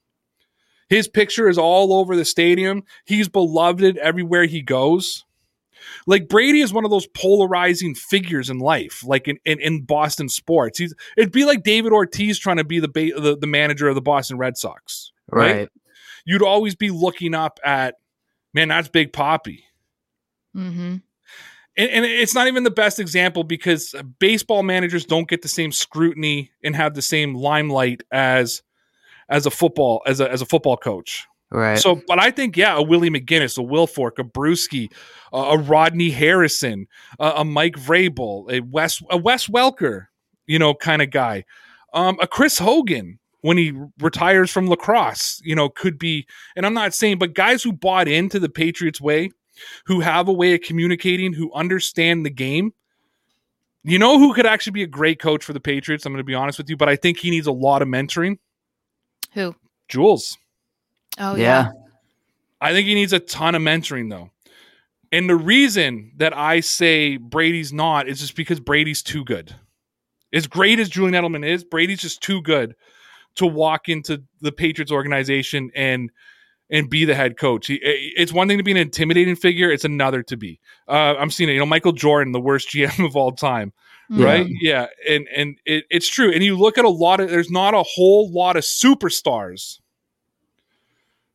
[0.87, 2.83] His picture is all over the stadium.
[3.05, 5.25] He's beloved everywhere he goes.
[6.07, 10.29] Like Brady is one of those polarizing figures in life, like in, in, in Boston
[10.29, 10.79] sports.
[10.79, 13.95] He's it'd be like David Ortiz trying to be the, ba- the the manager of
[13.95, 15.11] the Boston Red Sox.
[15.31, 15.55] right?
[15.55, 15.69] Right.
[16.25, 17.95] You'd always be looking up at,
[18.53, 19.65] man, that's Big Poppy
[20.53, 20.95] hmm
[21.77, 25.71] and, and it's not even the best example because baseball managers don't get the same
[25.71, 28.61] scrutiny and have the same limelight as
[29.29, 31.25] as a football as a as a football coach.
[31.51, 31.79] Right.
[31.79, 34.91] So, but I think yeah, a Willie McGinest, a Wilfork, a Bruschi,
[35.33, 36.87] a, a Rodney Harrison,
[37.19, 40.07] a, a Mike Vrabel, a Wes a Wes Welker,
[40.47, 41.45] you know, kind of guy,
[41.93, 46.27] um, a Chris Hogan when he retires from lacrosse, you know, could be.
[46.55, 49.31] And I'm not saying, but guys who bought into the Patriots way
[49.85, 52.73] who have a way of communicating, who understand the game.
[53.83, 56.05] You know who could actually be a great coach for the Patriots?
[56.05, 57.87] I'm going to be honest with you, but I think he needs a lot of
[57.87, 58.37] mentoring.
[59.33, 59.55] Who?
[59.87, 60.37] Jules.
[61.17, 61.43] Oh yeah.
[61.43, 61.71] yeah.
[62.61, 64.29] I think he needs a ton of mentoring though.
[65.11, 69.55] And the reason that I say Brady's not is just because Brady's too good.
[70.31, 72.75] As great as Julian Edelman is, Brady's just too good
[73.35, 76.11] to walk into the Patriots organization and
[76.71, 77.65] and be the head coach.
[77.67, 80.59] He, it's one thing to be an intimidating figure; it's another to be.
[80.87, 81.53] Uh, I'm seeing it.
[81.53, 83.73] You know, Michael Jordan, the worst GM of all time,
[84.11, 84.23] Mhm.
[84.23, 84.47] right?
[84.61, 86.31] Yeah, and and it, it's true.
[86.31, 89.79] And you look at a lot of there's not a whole lot of superstars.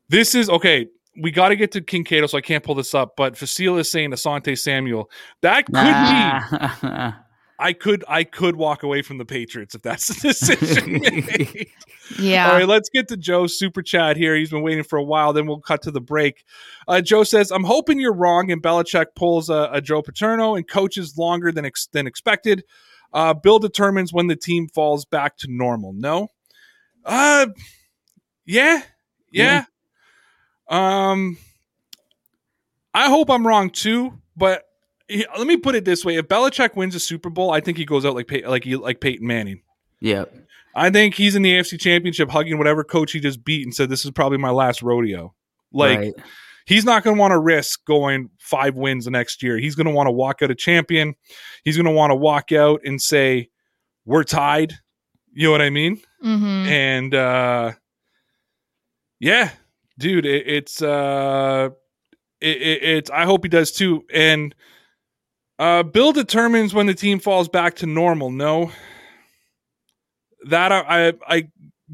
[0.09, 0.87] This is okay.
[1.20, 3.14] We got to get to Kincaid, so I can't pull this up.
[3.16, 5.09] But Facile is saying Asante Samuel.
[5.42, 7.14] That could be.
[7.58, 7.66] Nah.
[7.66, 8.04] I could.
[8.08, 10.92] I could walk away from the Patriots if that's the decision.
[11.00, 11.68] made.
[12.18, 12.48] Yeah.
[12.48, 14.34] All right, let's get to Joe's super chat here.
[14.34, 15.32] He's been waiting for a while.
[15.32, 16.44] Then we'll cut to the break.
[16.88, 20.68] Uh, Joe says, "I'm hoping you're wrong." And Belichick pulls a, a Joe Paterno and
[20.68, 22.64] coaches longer than ex- than expected.
[23.12, 25.92] Uh, Bill determines when the team falls back to normal.
[25.92, 26.28] No,
[27.04, 27.46] uh,
[28.44, 28.82] yeah,
[29.30, 29.64] yeah.
[30.68, 31.38] Um,
[32.92, 34.64] I hope I'm wrong too, but
[35.08, 37.76] he- let me put it this way: If Belichick wins a Super Bowl, I think
[37.78, 39.62] he goes out like Pey- like he- like Peyton Manning.
[40.00, 40.24] Yeah,
[40.74, 43.88] I think he's in the AFC Championship hugging whatever coach he just beat and said,
[43.88, 45.34] This is probably my last rodeo.
[45.72, 46.12] Like, Right.
[46.66, 49.56] he's not going to want to risk going five wins the next year.
[49.58, 51.14] He's going to want to walk out a champion.
[51.64, 53.48] He's going to want to walk out and say,
[54.04, 54.74] We're tied.
[55.32, 56.00] You know what I mean?
[56.24, 56.66] Mhm.
[56.66, 57.72] And, uh,
[59.20, 59.50] yeah,
[59.98, 61.70] dude, it, it's, uh,
[62.40, 64.04] it, it, it's, I hope he does too.
[64.12, 64.54] And,
[65.58, 68.30] uh, Bill determines when the team falls back to normal.
[68.30, 68.70] No,
[70.48, 71.40] that I, I, I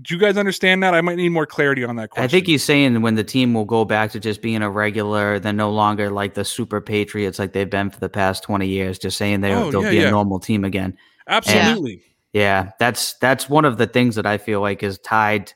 [0.02, 0.94] do you guys understand that?
[0.94, 2.24] I might need more clarity on that question.
[2.24, 5.38] I think he's saying when the team will go back to just being a regular,
[5.38, 8.98] they're no longer like the super patriots like they've been for the past 20 years,
[8.98, 10.08] just saying they, Oh, they'll yeah, be yeah.
[10.08, 10.96] a normal team again.
[11.26, 12.02] absolutely.
[12.32, 15.52] Yeah, that's that's one of the things that I feel like is tied.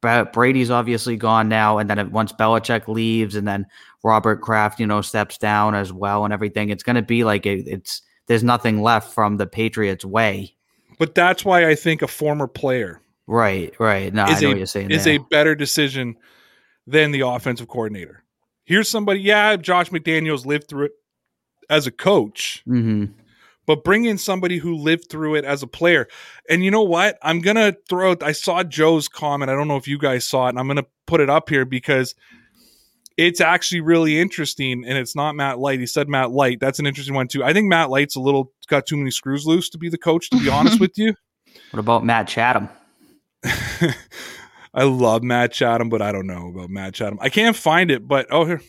[0.00, 3.66] Bra- Brady's obviously gone now, and then once Belichick leaves, and then
[4.02, 7.46] Robert Kraft, you know, steps down as well, and everything, it's going to be like
[7.46, 10.54] it, it's there's nothing left from the Patriots' way.
[10.98, 14.12] But that's why I think a former player Right, right.
[14.12, 14.90] No, I is know a what you're saying.
[14.90, 15.14] is there.
[15.14, 16.16] a better decision
[16.86, 18.24] than the offensive coordinator.
[18.64, 20.92] Here's somebody, yeah, Josh McDaniels lived through it
[21.70, 23.06] as a coach, hmm
[23.64, 26.08] but bring in somebody who lived through it as a player.
[26.50, 27.16] And you know what?
[27.22, 28.16] I'm gonna throw.
[28.20, 29.52] I saw Joe's comment.
[29.52, 31.64] I don't know if you guys saw it, and I'm gonna put it up here
[31.64, 32.16] because
[33.26, 34.84] it's actually really interesting.
[34.86, 35.80] And it's not Matt Light.
[35.80, 36.58] He said Matt Light.
[36.60, 37.44] That's an interesting one too.
[37.44, 40.28] I think Matt Light's a little got too many screws loose to be the coach.
[40.30, 41.14] To be honest with you.
[41.70, 42.68] What about Matt Chatham?
[44.74, 47.18] I love Matt Chatham, but I don't know about Matt Chatham.
[47.20, 48.60] I can't find it, but oh here.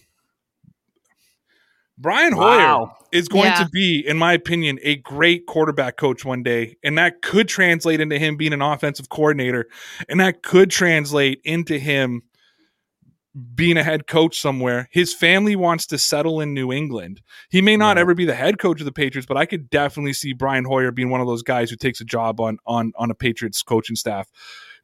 [1.97, 2.95] Brian Hoyer Wow.
[3.11, 3.63] is going Yeah.
[3.63, 6.75] to be, in my opinion, a great quarterback coach one day.
[6.83, 9.67] And that could translate into him being an offensive coordinator.
[10.09, 12.23] And that could translate into him
[13.55, 14.87] being a head coach somewhere.
[14.91, 17.21] His family wants to settle in New England.
[17.49, 17.97] He may not Right.
[17.99, 20.91] ever be the head coach of the Patriots, but I could definitely see Brian Hoyer
[20.91, 23.95] being one of those guys who takes a job on on on a Patriots coaching
[23.95, 24.27] staff.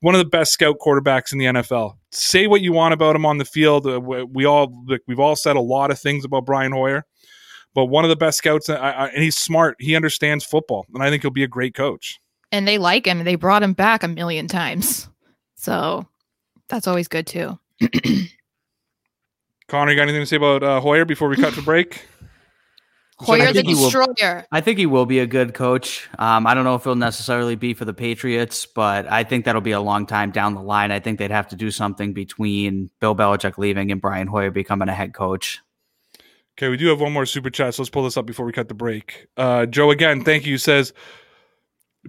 [0.02, 1.98] One of the best scout quarterbacks in the NFL.
[2.12, 3.86] Say what you want about him on the field.
[3.86, 4.74] Uh, we, all
[5.08, 7.06] we've all said a lot of things about Brian Hoyer,
[7.76, 9.76] but one of the best scouts, I, and he's smart.
[9.80, 12.20] He understands football, and I think he'll be a great coach.
[12.52, 13.24] and they like him.
[13.26, 15.08] They brought him back a million times.
[15.56, 16.08] So
[16.70, 17.60] that's always good too.
[19.70, 22.06] Connor, you got anything to say about uh, Hoyer before we cut to break?
[23.20, 24.46] Hoyer the think will- Destroyer.
[24.52, 26.08] I think he will be a good coach.
[26.18, 29.62] Um, I don't know if he'll necessarily be for the Patriots, but I think that'll
[29.62, 30.92] be a long time down the line.
[30.92, 34.88] I think they'd have to do something between Bill Belichick leaving and Brian Hoyer becoming
[34.88, 35.60] a head coach.
[36.58, 38.52] Okay, we do have one more super chat, so let's pull this up before we
[38.52, 39.28] cut the break.
[39.38, 40.58] Uh, Joe, again, thank you.
[40.58, 40.94] Says,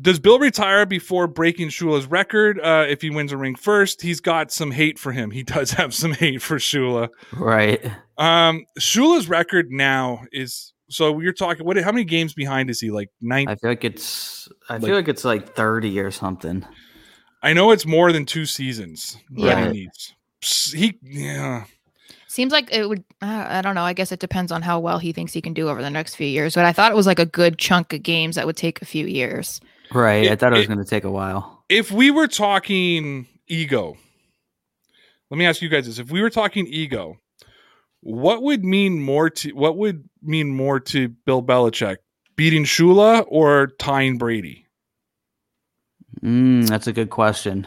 [0.00, 2.60] does Bill retire before breaking Shula's record?
[2.60, 5.30] Uh, if he wins a ring first, he's got some hate for him.
[5.30, 7.08] He does have some hate for Shula.
[7.32, 7.84] Right.
[8.18, 11.64] Um, Shula's record now is so we're talking.
[11.64, 11.76] What?
[11.78, 12.90] How many games behind is he?
[12.90, 13.48] Like nine?
[13.48, 16.64] I feel like it's I Like- feel like it's like 30 or something.
[17.42, 19.66] I know it's more than two seasons that Yeah.
[19.66, 20.14] he needs.
[20.74, 21.64] He yeah.
[22.28, 23.02] Seems like it would.
[23.22, 23.82] Uh, I don't know.
[23.82, 26.14] I guess it depends on how well he thinks he can do over the next
[26.14, 26.54] few years.
[26.54, 28.84] But I thought it was like a good chunk of games that would take a
[28.84, 29.60] few years.
[29.92, 30.30] Right.
[30.30, 31.64] I thought it was going to take a while.
[31.68, 33.96] if we were talking ego,
[35.30, 37.16] let me ask you guys this: If we were talking ego,
[38.00, 41.96] what would mean more to what would mean more to Bill Belichick,
[42.36, 44.66] beating Shula or tying Brady?
[46.22, 47.66] Mm, that's a good question.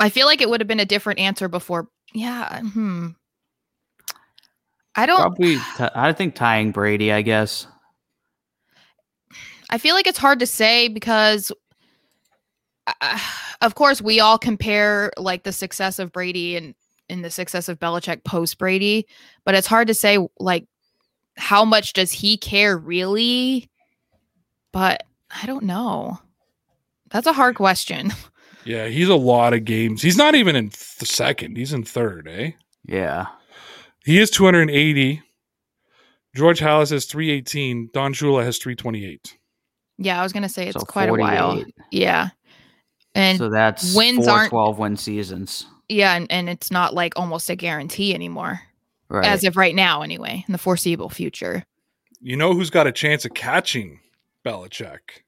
[0.00, 1.88] I feel like it would have been a different answer before.
[2.12, 2.60] Yeah.
[2.60, 3.08] Hmm.
[4.94, 5.20] I don't.
[5.20, 7.12] Probably, t- I think tying Brady.
[7.12, 7.66] I guess.
[9.72, 11.50] I feel like it's hard to say because,
[12.86, 13.18] uh,
[13.62, 16.74] of course, we all compare like the success of Brady and
[17.08, 19.06] in the success of Belichick post Brady,
[19.44, 20.66] but it's hard to say like
[21.38, 23.70] how much does he care really?
[24.72, 26.20] But I don't know.
[27.10, 28.12] That's a hard question.
[28.64, 30.02] Yeah, he's a lot of games.
[30.02, 31.56] He's not even in th- second.
[31.56, 32.52] He's in third, eh?
[32.84, 33.26] Yeah.
[34.04, 35.20] He is 280.
[36.36, 37.90] George Halas has 318.
[37.92, 39.36] Don Shula has 328.
[40.04, 41.62] Yeah, I was gonna say it's So quite a while.
[41.90, 42.28] Yeah,
[43.14, 45.66] and so that's wins four aren't- 12 win seasons.
[45.88, 48.60] yeah, and, and it's not like almost a guarantee anymore,
[49.08, 49.24] Right.
[49.26, 51.64] as of right now, anyway, in the foreseeable future.
[52.20, 54.00] You know who's got a chance of catching
[54.44, 55.22] Belichick?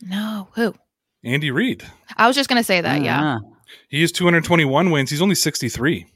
[0.00, 0.74] No, who?
[1.22, 1.84] Andy Reid.
[2.16, 3.02] I was just gonna say that.
[3.02, 3.38] Yeah, Ah,
[3.88, 5.10] He has 221 wins.
[5.10, 6.06] He's only 63.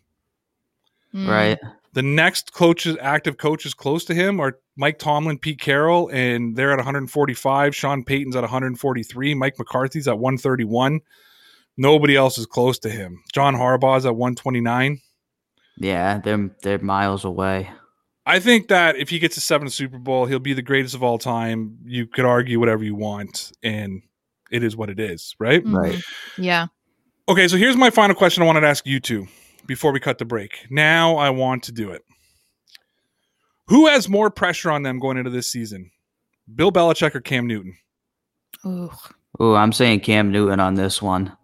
[1.15, 1.29] Mm.
[1.29, 1.59] Right.
[1.99, 6.71] The next coaches, active coaches close to him are Mike Tomlin, Pete Carroll, and they're
[6.71, 7.75] at 145.
[7.75, 9.35] Sean Payton's at 143.
[9.35, 11.01] Mike McCarthy's at 131.
[11.77, 13.21] Nobody else is close to him.
[13.33, 15.01] John Harbaugh's at 129.
[15.79, 17.69] Yeah, they're they're miles away.
[18.25, 21.03] I think that if he gets a seventh Super Bowl, he'll be the greatest of
[21.03, 21.79] all time.
[21.85, 24.03] You could argue whatever you want, and
[24.53, 25.65] it is what it is, right?
[25.65, 25.75] Mhm.
[25.75, 26.01] Right.
[26.37, 26.69] Yeah.
[27.29, 29.27] Okay, so here's my final question I wanted to ask you two
[29.69, 30.67] before we cut the break.
[30.71, 32.03] Now I want to do it.
[33.69, 35.93] Who has more pressure on them going into this season?
[36.53, 37.77] Bill Belichick or Cam Newton?
[38.67, 38.91] Ooh.
[39.41, 41.37] Ooh, I'm saying Cam Newton on this one.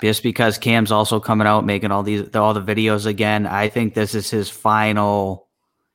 [0.00, 3.46] Just because Cam's also coming out making all these all the videos again.
[3.46, 5.48] I think this is his final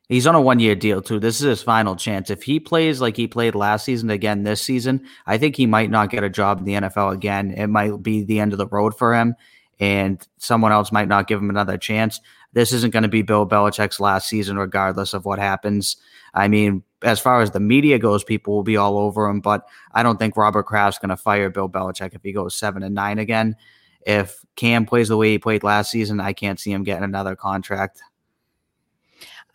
[0.10, 1.20] he's on a one year deal too.
[1.20, 2.30] This is his final chance.
[2.30, 5.90] If he plays like he played last season again this season, I think he might
[5.90, 7.52] not get a job in the NFL again.
[7.52, 9.36] It might be the end of the road for him
[9.80, 12.20] and someone else might not give him another chance.
[12.54, 15.98] This isn't going to be Bill Belichick's last season, regardless of what happens.
[16.34, 19.68] I mean, as far as the media goes, people will be all over him, but
[19.94, 22.96] I don't think Robert Kraft's going to fire Bill Belichick if he goes seven and
[22.96, 23.56] nine again.
[24.06, 27.36] If Cam plays the way he played last season, I can't see him getting another
[27.36, 28.02] contract.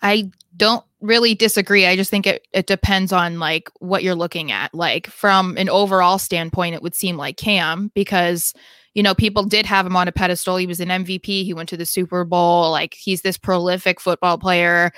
[0.02, 1.86] I don't really disagree.
[1.86, 4.74] I just think it, it depends on like what you're looking at.
[4.74, 8.54] Like from an overall standpoint, it would seem like Cam because
[8.94, 10.56] you know people did have him on a pedestal.
[10.56, 11.44] He was an MVP.
[11.44, 12.70] He went to the Super Bowl.
[12.70, 14.92] Like he's this prolific football player,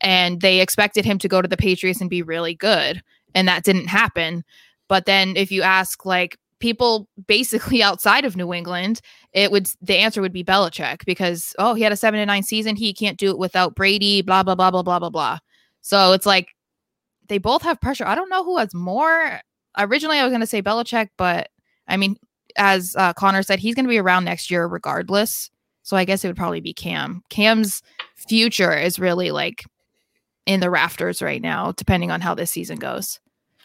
[0.00, 3.02] and they expected him to go to the Patriots and be really good,
[3.34, 4.44] and that didn't happen.
[4.88, 9.00] But then if you ask like people basically outside of New England,
[9.32, 12.42] it would the answer would be Belichick because oh he had a seven and nine
[12.42, 15.38] season he can't do it without Brady blah blah blah blah blah blah blah.
[15.80, 16.54] So it's like
[17.28, 18.06] they both have pressure.
[18.06, 19.40] I don't know who has more.
[19.78, 21.48] Originally I was going to say Belichick, but
[21.86, 22.16] I mean
[22.58, 25.50] as uh, Connor said he's going to be around next year regardless.
[25.82, 27.22] So I guess it would probably be Cam.
[27.30, 27.82] Cam's
[28.16, 29.64] future is really like
[30.44, 33.20] in the rafters right now depending on how this season goes.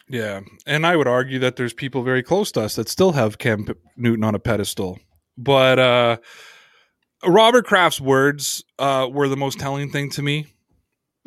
[0.08, 3.38] Yeah, and I would argue that there's people very close to us that still have
[3.38, 4.98] Cam P- Newton on a pedestal.
[5.38, 6.16] But uh,
[7.26, 10.46] Robert Kraft's words uh, were the most telling thing to me.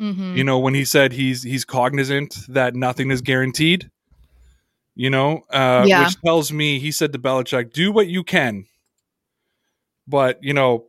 [0.00, 0.36] Mhm.
[0.36, 3.90] You know, when he said he's he's cognizant that nothing is guaranteed.
[5.00, 6.04] You know, uh, Yeah.
[6.04, 8.66] which tells me he said to Belichick, "Do what you can."
[10.08, 10.86] But you know,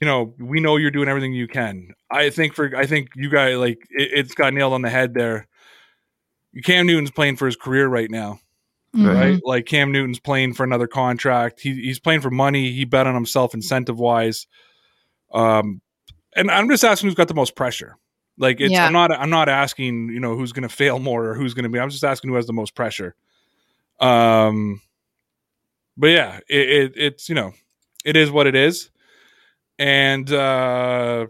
[0.00, 1.94] you know, we know you're doing everything you can.
[2.10, 5.14] I think for I think you guys like it, it's got nailed on the head
[5.14, 5.46] there.
[6.64, 8.40] Cam Newton's playing for his career right now,
[8.94, 9.14] Mhm.
[9.14, 9.40] right?
[9.44, 11.60] Like Cam Newton's playing for another contract.
[11.60, 12.72] He, he's playing for money.
[12.72, 14.46] He bet on himself incentive wise.
[15.32, 15.80] Um,
[16.34, 17.96] and I'm just asking who's got the most pressure.
[18.36, 18.86] Like it's Yeah.
[18.86, 21.64] I'm not I'm not asking you know who's going to fail more or who's going
[21.64, 21.78] to be.
[21.78, 23.14] I'm just asking who has the most pressure.
[24.00, 24.80] Um,
[25.96, 27.52] but yeah, it, it it's you know
[28.04, 28.90] it is what it is,
[29.78, 31.26] and uh,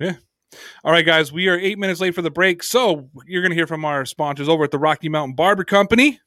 [0.00, 0.14] yeah.
[0.84, 3.56] All right, guys, we are eight minutes late for the break, so you're going to
[3.56, 6.20] hear from our sponsors over at the Rocky Mountain Barber Company,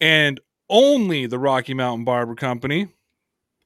[0.00, 0.40] and
[0.70, 2.88] only the Rocky Mountain Barber Company,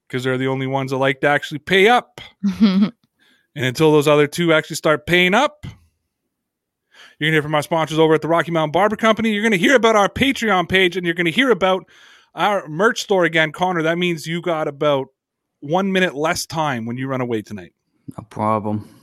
[0.07, 2.19] because they're the only ones that like to actually pay up.
[3.55, 5.65] And until those other two actually start paying up,
[7.19, 9.31] you're going to hear from our sponsors over at the Rocky Mountain Barber Company.
[9.31, 11.87] You're going to hear about our Patreon page and you're going to hear about
[12.33, 13.83] our merch store again, Connor.
[13.83, 15.07] That means you got about
[15.59, 17.73] one minute less time when you run away tonight.
[18.17, 19.02] No problem.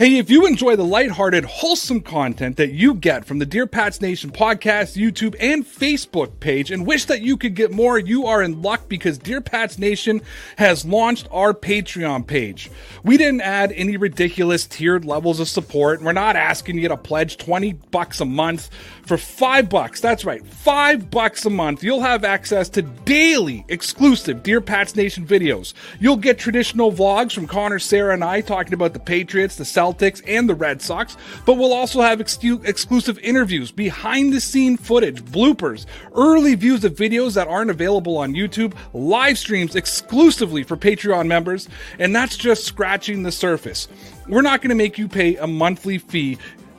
[0.00, 4.00] Hey, if you enjoy the lighthearted, wholesome content that you get from the Dear Pats
[4.00, 8.42] Nation podcast, YouTube, and Facebook page and wish that you could get more, you are
[8.42, 10.22] in luck because Dear Pats Nation
[10.56, 12.70] has launched our Patreon page.
[13.04, 16.00] We didn't add any ridiculous tiered levels of support.
[16.00, 18.70] We're not asking you to pledge 20 bucks a month
[19.02, 20.00] for 5 bucks.
[20.00, 21.84] That's right, 5 bucks a month.
[21.84, 25.74] You'll have access to daily exclusive Dear Pats Nation videos.
[25.98, 29.89] You'll get traditional vlogs from Connor, Sarah, and I talking about the Patriots, the Celtics,
[29.90, 35.22] Celtics and the Red Sox, but we'll also have exclusive interviews, behind the scene footage,
[35.22, 41.26] bloopers, early views of videos that aren't available on YouTube, live streams exclusively for Patreon
[41.26, 41.68] members,
[41.98, 43.88] and that's just scratching the surface.
[44.28, 46.38] We're not going to make you pay a monthly fee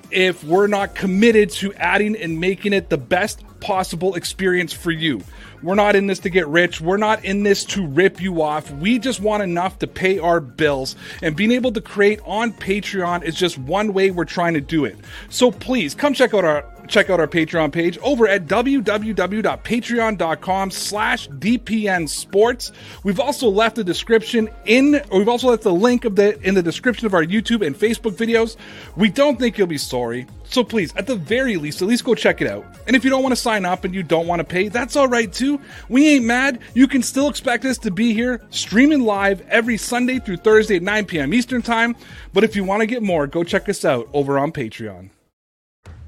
[0.09, 5.21] if we're not committed to adding and making it the best possible experience for you.
[5.63, 6.81] We're not in this to get rich.
[6.81, 8.71] We're not in this to rip you off.
[8.71, 10.95] We just want enough to pay our bills.
[11.21, 14.85] And being able to create on Patreon is just one way we're trying to do
[14.85, 14.97] it.
[15.29, 21.29] So please come check out our check out our Patreon page over at www.patreon.com slash
[21.29, 22.71] DPN Sports.
[23.03, 26.63] We've also left a description in, we've also left the link of the in the
[26.63, 28.57] description of our YouTube and Facebook videos.
[28.95, 30.27] We don't think you'll be sorry.
[30.51, 32.65] So please, at the very least, at least go check it out.
[32.85, 34.97] And if you don't want to sign up and you don't want to pay, that's
[34.97, 35.59] all right too.
[35.87, 36.59] We ain't mad.
[36.73, 40.83] You can still expect us to be here streaming live every Sunday through Thursday at
[40.83, 41.33] 9 p.m.
[41.33, 41.95] Eastern Time.
[42.33, 45.09] But if you want to get more, go check us out over on Patreon.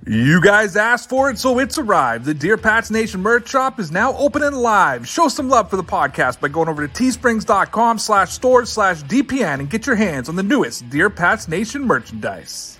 [0.05, 2.25] You guys asked for it, so it's arrived.
[2.25, 5.07] The Dear Pats Nation merch shop is now open and live.
[5.07, 9.61] Show some love for the podcast by going over to teesprings.com slash stores slash DPN
[9.61, 12.77] and get your hands on the newest Dear Pats Nation merchandise.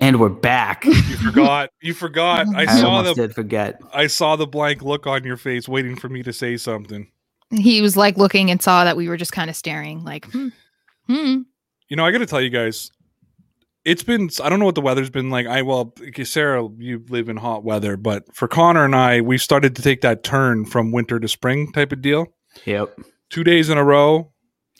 [0.00, 0.84] And we're back.
[0.84, 1.70] You forgot.
[1.82, 2.46] You forgot.
[2.54, 3.80] I, I saw the did forget.
[3.92, 7.10] I saw the blank look on your face waiting for me to say something.
[7.50, 10.48] He was like looking and saw that we were just kind of staring, like, hmm.
[11.08, 11.40] hmm.
[11.88, 12.92] You know, I got to tell you guys,
[13.84, 15.46] it's been, I don't know what the weather's been like.
[15.46, 19.74] I, well, Sarah, you live in hot weather, but for Connor and I, we started
[19.76, 22.26] to take that turn from winter to spring type of deal.
[22.66, 23.00] Yep.
[23.30, 24.30] Two days in a row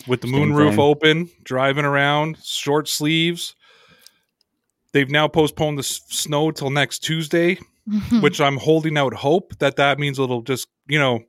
[0.07, 0.81] with the Same moonroof thing.
[0.81, 3.57] open, driving around, short sleeves.
[4.93, 7.59] They've now postponed the s- snow till next Tuesday,
[7.89, 8.21] mm-hmm.
[8.21, 11.21] which I'm holding out hope that that means it'll just, you know,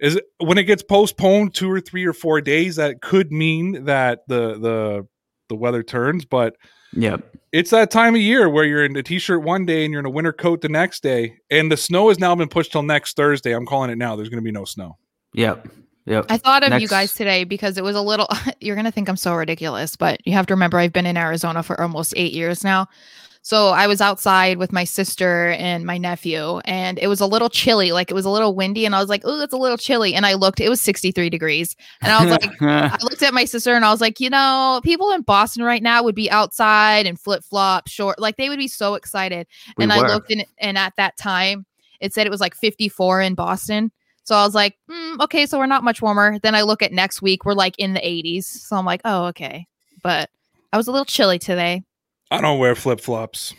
[0.00, 3.84] is it, when it gets postponed two or three or four days, that could mean
[3.84, 5.06] that the the
[5.48, 6.24] the weather turns.
[6.24, 6.56] But
[6.92, 7.18] yeah,
[7.52, 10.06] it's that time of year where you're in a t-shirt one day and you're in
[10.06, 13.14] a winter coat the next day, and the snow has now been pushed till next
[13.16, 13.52] Thursday.
[13.52, 14.16] I'm calling it now.
[14.16, 14.96] There's going to be no snow.
[15.34, 15.68] Yep.
[16.06, 16.26] Yep.
[16.28, 18.28] I thought of you guys today because it was a little.
[18.60, 21.62] You're gonna think I'm so ridiculous, but you have to remember I've been in Arizona
[21.62, 22.88] for almost eight years now.
[23.42, 27.48] So I was outside with my sister and my nephew, and it was a little
[27.48, 27.90] chilly.
[27.90, 30.14] Like it was a little windy, and I was like, "Oh, it's a little chilly."
[30.14, 33.46] And I looked; it was 63 degrees, and I was like, I looked at my
[33.46, 37.06] sister and I was like, you know, people in Boston right now would be outside
[37.06, 39.46] and flip flop, short, like they would be so excited.
[39.78, 40.06] We and were.
[40.06, 41.64] I looked in, and at that time,
[42.00, 43.90] it said it was like 54 in Boston.
[44.30, 46.38] So I was like, mm, okay, so we're not much warmer.
[46.38, 48.44] Then I look at next week, we're like in the 80s.
[48.44, 49.66] So I'm like, oh, okay.
[50.04, 50.30] But
[50.72, 51.82] I was a little chilly today.
[52.30, 53.54] I don't wear flip flops.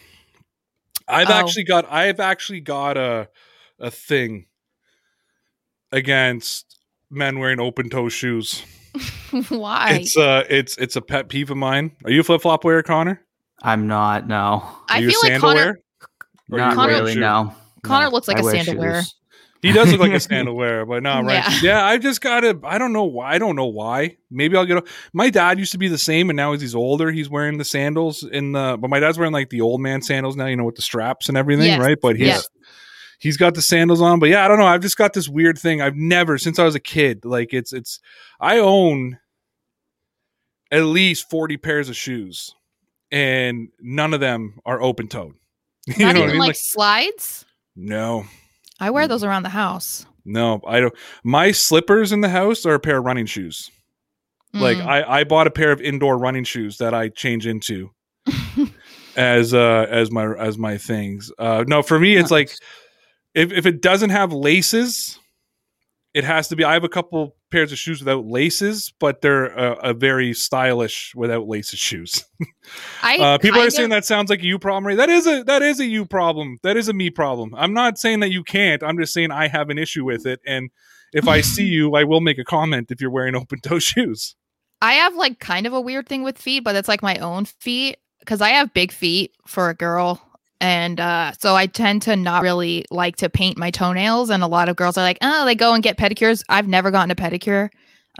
[1.10, 1.34] I've Oh.
[1.34, 3.28] actually got I've actually got a
[3.82, 4.46] a thing
[5.92, 6.78] against
[7.10, 8.64] men wearing open toe shoes.
[9.50, 10.00] Why?
[10.02, 11.92] It's uh it's it's a pet peeve of mine.
[12.06, 13.20] Are you a flip flop wearer, Connor?
[13.62, 14.26] I'm not.
[14.26, 14.36] No.
[14.64, 15.82] Are I you a feel like Connor,
[16.48, 16.76] wearer?
[16.76, 17.16] Not really.
[17.16, 17.20] shoe?
[17.20, 17.54] No.
[17.84, 18.12] Connor No.
[18.12, 19.02] looks like I a wear sandal wearer.
[19.64, 19.74] Shoes.
[19.74, 21.44] He does look like a sandal wearer, but not right?
[21.46, 21.60] Yeah.
[21.80, 22.60] Yeah, I've just got to.
[22.64, 23.34] I don't know why.
[23.34, 24.18] I don't know why.
[24.30, 24.78] Maybe I'll get.
[24.78, 24.84] A,
[25.14, 27.66] my dad used to be the same, and now as he's older, he's wearing the
[27.66, 28.24] sandals.
[28.24, 30.46] In the but my dad's wearing like the old man sandals now.
[30.48, 31.80] You know, with the straps and everything, Yes.
[31.80, 31.98] right?
[32.02, 32.50] But he's Yes.
[33.20, 34.20] he's got the sandals on.
[34.20, 34.66] But yeah, I don't know.
[34.68, 35.82] I've just got this weird thing.
[35.82, 37.24] I've never since I was a kid.
[37.26, 38.00] Like it's it's.
[38.40, 39.20] I own
[40.72, 42.56] at least forty pairs of shoes,
[43.12, 45.36] and none of them are open toed.
[45.88, 46.40] You Not know even I mean?
[46.40, 47.46] like, Like, slides.
[47.76, 48.26] no.
[48.82, 50.06] I wear those around the house.
[50.26, 50.94] No, I don't.
[51.24, 53.72] My slippers in the house are a pair of running shoes.
[54.54, 54.86] Like Mm.
[54.86, 57.92] I, I bought a pair of indoor running shoes that I change into
[59.16, 61.32] as uh as my as my things.
[61.40, 62.52] Uh no, for me it's like
[63.34, 65.18] if if it doesn't have laces,
[66.14, 66.64] it has to be.
[66.64, 71.14] I have a couple pairs of shoes without laces, but they're a, a very stylish
[71.16, 72.26] without laces shoes.
[73.04, 74.88] I Uh, people are saying that sounds like a you problem.
[74.88, 74.98] Right?
[74.98, 76.58] That is a that is a you problem.
[76.64, 77.54] That is a me problem.
[77.56, 78.84] I'm not saying that you can't.
[78.84, 80.42] I'm just saying I have an issue with it.
[80.46, 80.70] And
[81.14, 84.36] if I see you, I will make a comment if you're wearing open toe shoes.
[84.82, 87.46] I have like kind of a weird thing with feet, but it's like my own
[87.46, 90.22] feet because I have big feet for a girl.
[90.62, 94.30] And uh, so I tend to not really like to paint my toenails.
[94.30, 96.44] And a lot of girls are like, oh, they go and get pedicures.
[96.50, 97.70] I've never gotten a pedicure.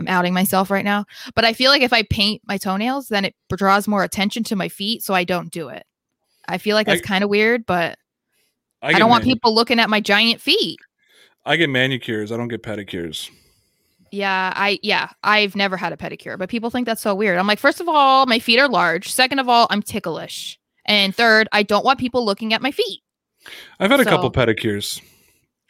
[0.00, 1.04] I'm outing myself right now.
[1.34, 4.56] But I feel like if I paint my toenails, then it draws more attention to
[4.56, 5.04] my feet.
[5.04, 5.84] So I don't do it.
[6.48, 7.96] I feel like that's kind of weird, but
[8.82, 10.80] I, get don't want mani- people looking at my giant feet.
[11.44, 12.32] I get manicures.
[12.32, 13.30] I don't get pedicures.
[14.10, 17.38] Yeah, I yeah, I've never had a pedicure, but people think that's so weird.
[17.38, 19.10] I'm like, first of all, my feet are large.
[19.10, 20.58] Second of all, I'm ticklish.
[20.84, 23.00] And third, I don't want people looking at my feet.
[23.78, 25.00] I've had a couple pedicures.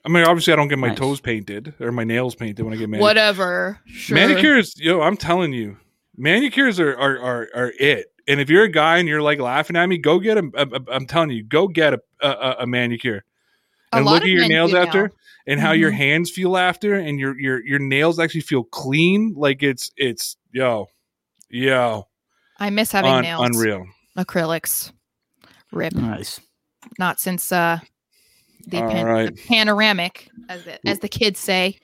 [0.04, 0.98] I mean, obviously, I don't get my Nice.
[0.98, 3.02] toes painted or my nails painted when I get manicures.
[3.08, 3.80] Whatever.
[3.86, 4.16] Sure.
[4.16, 5.76] Manicures, yo, I'm telling you,
[6.16, 8.06] manicures are are are, are it.
[8.28, 10.50] And if you're a guy and you're like laughing at me, go get a.
[10.54, 13.24] a, a I'm telling you, go get a a, a manicure
[13.92, 14.82] and lot look at your nails do now.
[14.82, 15.12] after
[15.46, 15.96] and how your Mhm.
[15.96, 19.34] hands feel after, and your your your nails actually feel clean.
[19.36, 20.86] Like it's it's yo,
[21.48, 22.08] yo,
[22.58, 23.46] I miss having un- nails.
[23.46, 23.84] unreal.
[24.18, 24.92] Acrylics.
[25.72, 25.94] Rip.
[25.94, 26.40] Nice.
[26.98, 27.78] Not since uh
[28.66, 29.34] the, pan- right.
[29.34, 31.78] the panoramic, as the, as the kids say.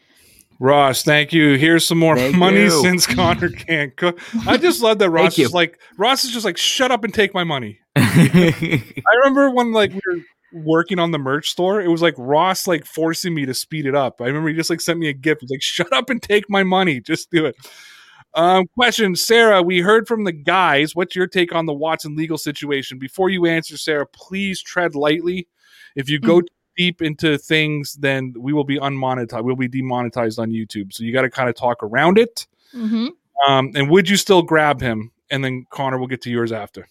[0.61, 1.55] Ross, thank you.
[1.57, 2.83] Here's some more Thank money you.
[2.83, 4.21] since Connor can't cook.
[4.47, 7.33] I just love that Ross is like Ross is just like shut up and take
[7.33, 7.79] my money.
[7.97, 8.83] I
[9.19, 10.23] remember when like we were
[10.53, 13.95] working on the merch store, it was like Ross like forcing me to speed it
[13.95, 14.21] up.
[14.21, 15.43] I remember he just like sent me a gift.
[15.43, 17.01] He's like, shut up and take my money.
[17.01, 17.55] Just do it.
[18.35, 19.63] Um, question, Sarah.
[19.63, 20.95] We heard from the guys.
[20.95, 22.99] What's your take on the Watson legal situation?
[22.99, 25.49] Before you answer, Sarah, please tread lightly.
[25.97, 26.43] If you go
[26.77, 29.43] deep into things, then we will be unmonetized.
[29.43, 30.93] We'll be demonetized on YouTube.
[30.93, 32.47] So you got to kind of talk around it.
[32.73, 33.09] hmm
[33.49, 35.11] Um, and would you still grab him?
[35.31, 36.89] And then Connor will get to yours after.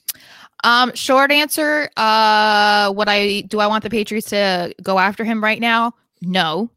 [0.63, 1.89] Um, short answer.
[1.97, 5.93] Uh, what I do I want the Patriots to go after him right now?
[6.21, 6.69] No.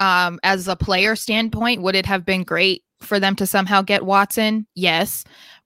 [0.00, 4.04] Um, as a player standpoint, would it have been great for them to somehow get
[4.04, 4.66] Watson?
[4.74, 5.24] Yes.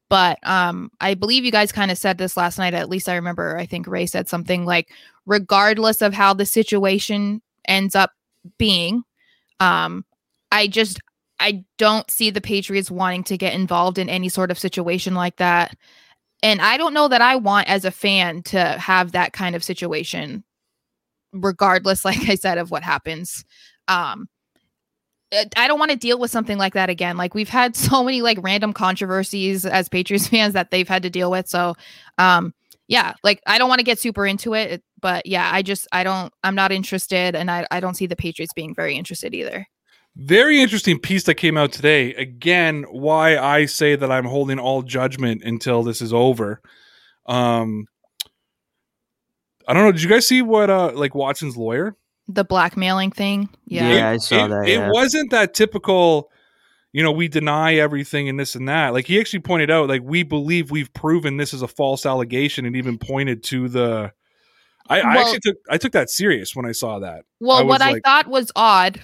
[0.09, 2.75] But um, I believe you guys kind of said this last night.
[2.75, 3.57] At least I remember.
[3.57, 4.91] I think Ray said something like,
[5.25, 8.11] regardless of how the situation ends up
[8.59, 9.05] being,
[9.61, 10.05] um,
[10.51, 10.99] I just
[11.39, 15.37] I don't see the Patriots wanting to get involved in any sort of situation like
[15.37, 15.77] that.
[16.43, 19.65] And I don't know that I want as a fan to have that kind of
[19.65, 20.45] situation,
[21.33, 23.45] regardless, like I said, of what happens.
[23.89, 24.29] Um,
[25.57, 27.17] I don't want to deal with something like that again.
[27.17, 31.11] Like we've had so many like random controversies as Patriots fans that they've had to
[31.11, 31.49] deal with.
[31.49, 31.75] So,
[32.19, 32.53] um,
[32.89, 35.87] yeah, like I don't want to get super into it, it- but yeah, I just
[35.93, 39.33] I don't I'm not interested, and I I don't see the Patriots being very interested
[39.35, 39.67] either.
[40.17, 42.13] Very interesting piece that came out today.
[42.15, 46.61] Again, why I say that I'm holding all judgment until this is over.
[47.27, 47.87] Um,
[49.69, 49.93] I don't know.
[49.93, 51.97] Did you guys see what uh like Watson's lawyer?
[52.33, 53.93] The blackmailing thing, yeah.
[53.93, 56.31] Yeah, I saw it, that, It wasn't that typical.
[56.93, 58.93] You know, we deny everything and this and that.
[58.93, 62.67] Like he actually pointed out, like we believe we've proven this is a false allegation,
[62.67, 64.13] and even pointed to the.
[64.89, 67.25] I, I actually took I took that serious when I saw that.
[67.41, 69.01] Well, I what was I thought was odd,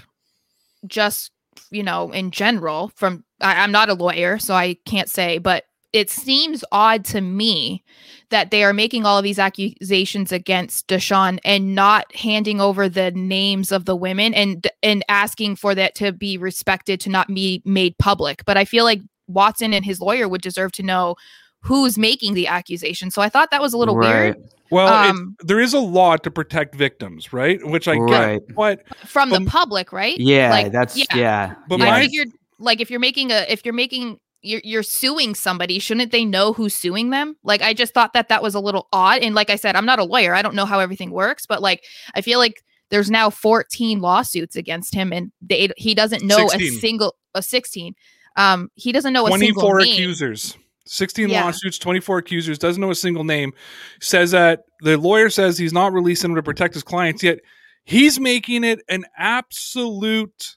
[0.86, 1.32] just
[1.70, 5.64] you know, in general, from I, I'm not a lawyer, so I can't say, but
[5.96, 7.82] it seems odd to me
[8.30, 13.10] that they are making all of these accusations against Deshaun and not handing over the
[13.12, 17.62] names of the women and and asking for that to be respected to not be
[17.64, 18.44] made public.
[18.44, 21.16] But I feel like Watson and his lawyer would deserve to know
[21.62, 23.10] who's making the accusation.
[23.10, 24.36] So I thought that was a little weird
[24.70, 27.64] Well, it's- Um, there is a law to protect victims, right?
[27.64, 28.40] Which I Right.
[28.44, 30.18] get, but from the Um, public, right?
[30.18, 31.04] Yeah, Like, that's yeah.
[31.14, 31.54] yeah.
[31.68, 31.84] But yeah.
[31.84, 32.28] my- I figured
[32.58, 36.52] like if you're making a if you're making you're you're suing somebody, shouldn't they know
[36.52, 37.36] who's suing them?
[37.42, 39.22] Like I just thought that that was a little odd.
[39.22, 40.34] And like I said, I'm not a lawyer.
[40.34, 41.84] I don't know how everything works, but like
[42.14, 46.78] I feel like there's now 14 lawsuits against him, and they, he doesn't know 16.
[46.78, 47.94] a single a 16.
[48.36, 49.92] Um, he doesn't know a single 24 name.
[49.92, 51.44] accusers 16 Yeah.
[51.44, 53.52] lawsuits 24 accusers doesn't know a single name
[54.00, 57.38] says that the lawyer says he's not releasing them to protect his clients yet
[57.84, 60.56] he's making it an absolute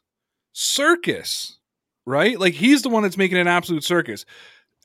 [0.54, 1.58] circus
[2.10, 4.26] right like he's the one that's making an absolute circus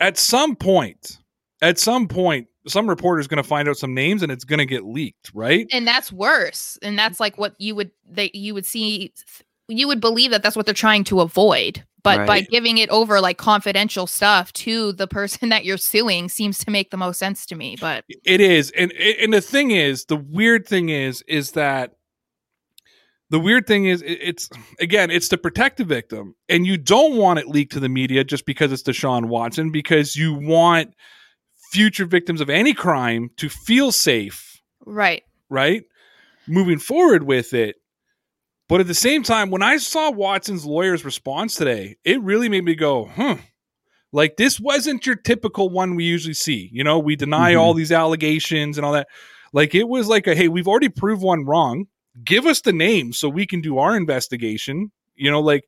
[0.01, 1.19] at some point
[1.63, 4.67] at some point some reporter's going to find out some names and it's going to
[4.67, 6.79] get leaked right and that's worse.
[6.83, 9.13] And that's like what you would that you would see
[9.69, 11.85] you would believe that that's what they're trying to avoid.
[12.03, 16.59] But by giving it over like confidential stuff to the person that you're suing seems
[16.59, 17.77] to make the most sense to me.
[17.81, 21.95] But It is, and and the thing is, the weird thing is, is that
[23.31, 24.49] the weird thing is, it's
[24.79, 28.25] again, it's to protect the victim, and you don't want it leaked to the media
[28.25, 30.95] just because it's Deshaun Watson, because you want
[31.73, 35.23] future victims of any crime to feel safe, right.
[35.49, 35.83] right?
[36.47, 37.77] Moving forward with it.
[38.69, 42.65] But at the same time, when I saw Watson's lawyer's response today, it really made
[42.65, 43.37] me go, huh.
[44.13, 46.71] Like this wasn't your typical one we usually see.
[46.73, 47.61] You know, we deny Mhm.
[47.61, 49.09] all these allegations and all that.
[49.53, 51.87] Like it was like a hey, we've already proved one wrong.
[52.23, 54.93] Give us the name so we can do our investigation.
[55.17, 55.65] You know, like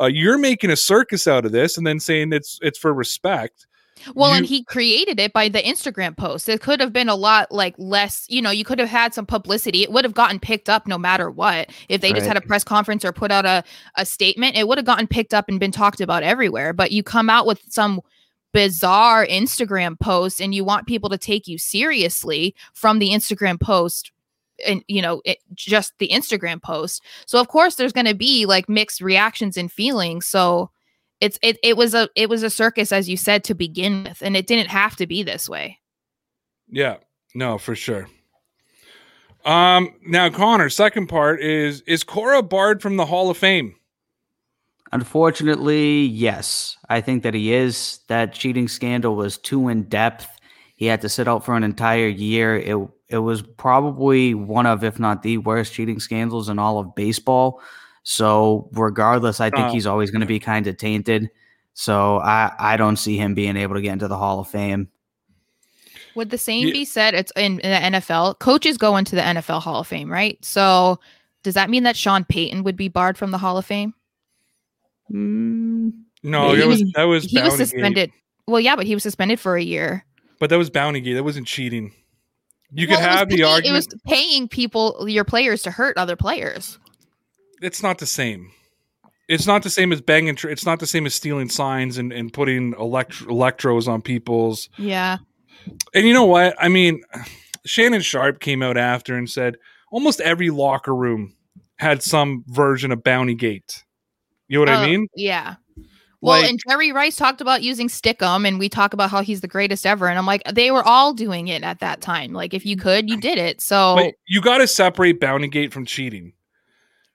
[0.00, 3.66] uh, you're making a circus out of this and then saying it's it's for respect.
[4.14, 6.48] Well, and he created it by the Instagram post.
[6.48, 9.26] It could have been a lot like less, you know, you could have had some
[9.26, 9.82] publicity.
[9.82, 11.70] It would have gotten picked up no matter what.
[11.88, 13.64] If they just had a press conference or put out a,
[13.96, 16.72] a statement, it would have gotten picked up and been talked about everywhere.
[16.72, 18.00] But you come out with some
[18.52, 24.12] bizarre Instagram post and you want people to take you seriously from the Instagram post
[24.66, 27.02] and you know it, just the Instagram post.
[27.26, 30.26] So of course there's going to be like mixed reactions and feelings.
[30.26, 30.70] So
[31.20, 34.22] it's it it was a it was a circus as you said to begin with
[34.22, 35.78] and it didn't have to be this way.
[36.68, 36.96] Yeah,
[37.34, 38.08] no, for sure.
[39.44, 43.74] Um, now Connor, second part is is Cora barred from the Hall of Fame?
[44.92, 46.76] Unfortunately, yes.
[46.88, 48.00] I think that he is.
[48.08, 50.28] That cheating scandal was too in depth.
[50.78, 52.56] He had to sit out for an entire year.
[52.56, 56.94] It it was probably one of, if not the worst cheating scandals in all of
[56.94, 57.60] baseball.
[58.04, 59.72] So regardless, I think Oh.
[59.72, 61.30] he's always going to be kind of tainted.
[61.74, 64.86] So I I don't see him being able to get into the Hall of Fame.
[66.14, 66.72] Would the same Yeah.
[66.72, 68.38] be said it's in, in the NFL?
[68.38, 70.38] Coaches go into the NFL Hall of Fame, right?
[70.44, 71.00] So
[71.42, 73.94] does that mean that Sean Payton would be barred from the Hall of Fame?
[75.12, 78.12] Mm, No, He that was was- that was He was suspended.
[78.46, 80.04] Well, yeah, but he was suspended for a year.
[80.38, 81.14] But that was Bountygate.
[81.14, 81.92] That wasn't cheating.
[82.70, 83.86] You Well, could have the argument.
[83.86, 86.78] It was paying people, your players, to hurt other players.
[87.62, 88.50] it's not the same.
[89.28, 90.36] It's not the same as banging.
[90.36, 94.68] Tr- it's not the same as stealing signs and, and putting elect- electros on people's.
[94.78, 95.18] Yeah.
[95.94, 96.54] And you know what?
[96.58, 97.02] I mean,
[97.66, 99.56] Shannon Sharpe came out after and said
[99.90, 101.34] almost every locker room
[101.76, 103.84] had some version of Bounty Gate.
[104.46, 105.08] You know what I Oh, mean?
[105.14, 105.56] Yeah.
[106.20, 109.40] Well, Like- and Jerry Rice talked about using Stickum, and we talk about how he's
[109.40, 110.08] the greatest ever.
[110.08, 112.32] And I'm like, they were all doing it at that time.
[112.32, 113.60] Like, if you could, you did it.
[113.60, 116.32] So, you got to separate Bounty Gate from cheating.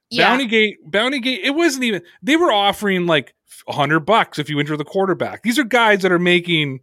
[0.09, 0.29] yeah.
[0.29, 3.33] Bounty Gate, Bounty Gate, it wasn't even, they were offering like
[3.67, 5.43] hundred bucks if you enter the quarterback.
[5.43, 6.79] These are guys that are making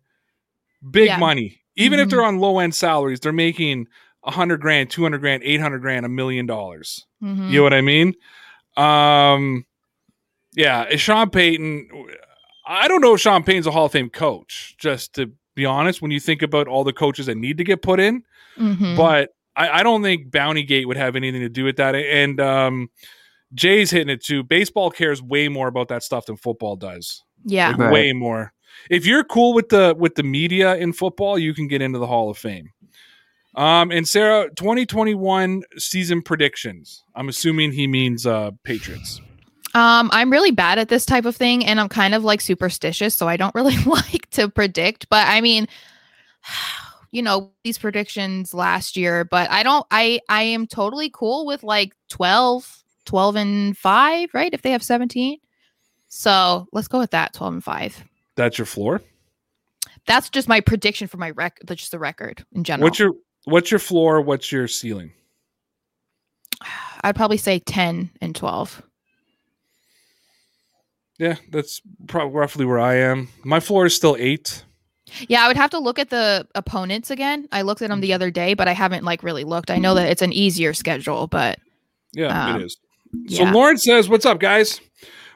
[0.91, 1.17] big Yeah.
[1.19, 1.63] money.
[1.77, 2.11] Even if Mhm.
[2.11, 3.87] they're on low end salaries, they're making
[4.25, 7.07] a hundred grand, 200 grand, 800 grand, a million dollars.
[7.23, 7.51] Mhm.
[7.51, 8.15] You know what I mean?
[8.77, 9.65] Um,
[10.55, 11.89] yeah, is Sean Payton,
[12.67, 16.01] I don't know if Sean Payton's a Hall of Fame coach, just to be honest,
[16.03, 18.23] when you think about all the coaches that need to get put in
[18.59, 18.97] Mhm.
[18.97, 21.95] but I, I don't think Bounty Gate would have anything to do with that.
[21.95, 22.91] And um,
[23.55, 24.43] Jay's hitting it too.
[24.45, 27.23] Baseball cares way more about that stuff than football does.
[27.45, 27.69] yeah.
[27.71, 27.93] Like, Right.
[27.93, 28.53] way more.
[28.89, 32.07] If you're cool with the with the media in football, you can get into the
[32.07, 32.71] Hall of Fame.
[33.57, 37.03] Um, and Sarah, 2021 season predictions.
[37.17, 39.21] I'm assuming he means uh, Patriots.
[39.75, 43.15] Um, I'm really bad at this type of thing, and I'm kind of like superstitious,
[43.15, 45.09] so I don't really like to predict.
[45.09, 45.69] But I mean,
[47.13, 49.87] you know, these predictions last year, but I don't.
[49.91, 54.53] I I am totally cool with like 12, 12 and five, right?
[54.53, 55.39] If they have 17,
[56.09, 58.05] so let's go with that, 12 and five.
[58.37, 59.01] That's your floor.
[60.07, 61.61] That's just my prediction for my rec.
[61.65, 62.87] That's just the record in general.
[62.87, 63.13] What's your
[63.45, 64.21] what's your floor?
[64.21, 65.13] What's your ceiling?
[67.03, 68.83] I'd probably say 10 and 12.
[71.21, 73.29] Yeah, that's probably roughly where I am.
[73.45, 74.65] My floor is still eight.
[75.29, 77.47] Yeah, I would have to look at the opponents again.
[77.53, 79.71] I looked at them the other day, but I haven't like really looked.
[79.71, 81.59] I know that it's an easier schedule, but
[82.15, 82.79] Yeah, Um, it is.
[83.37, 83.53] So yeah.
[83.53, 84.81] Lauren says, "What's up, guys?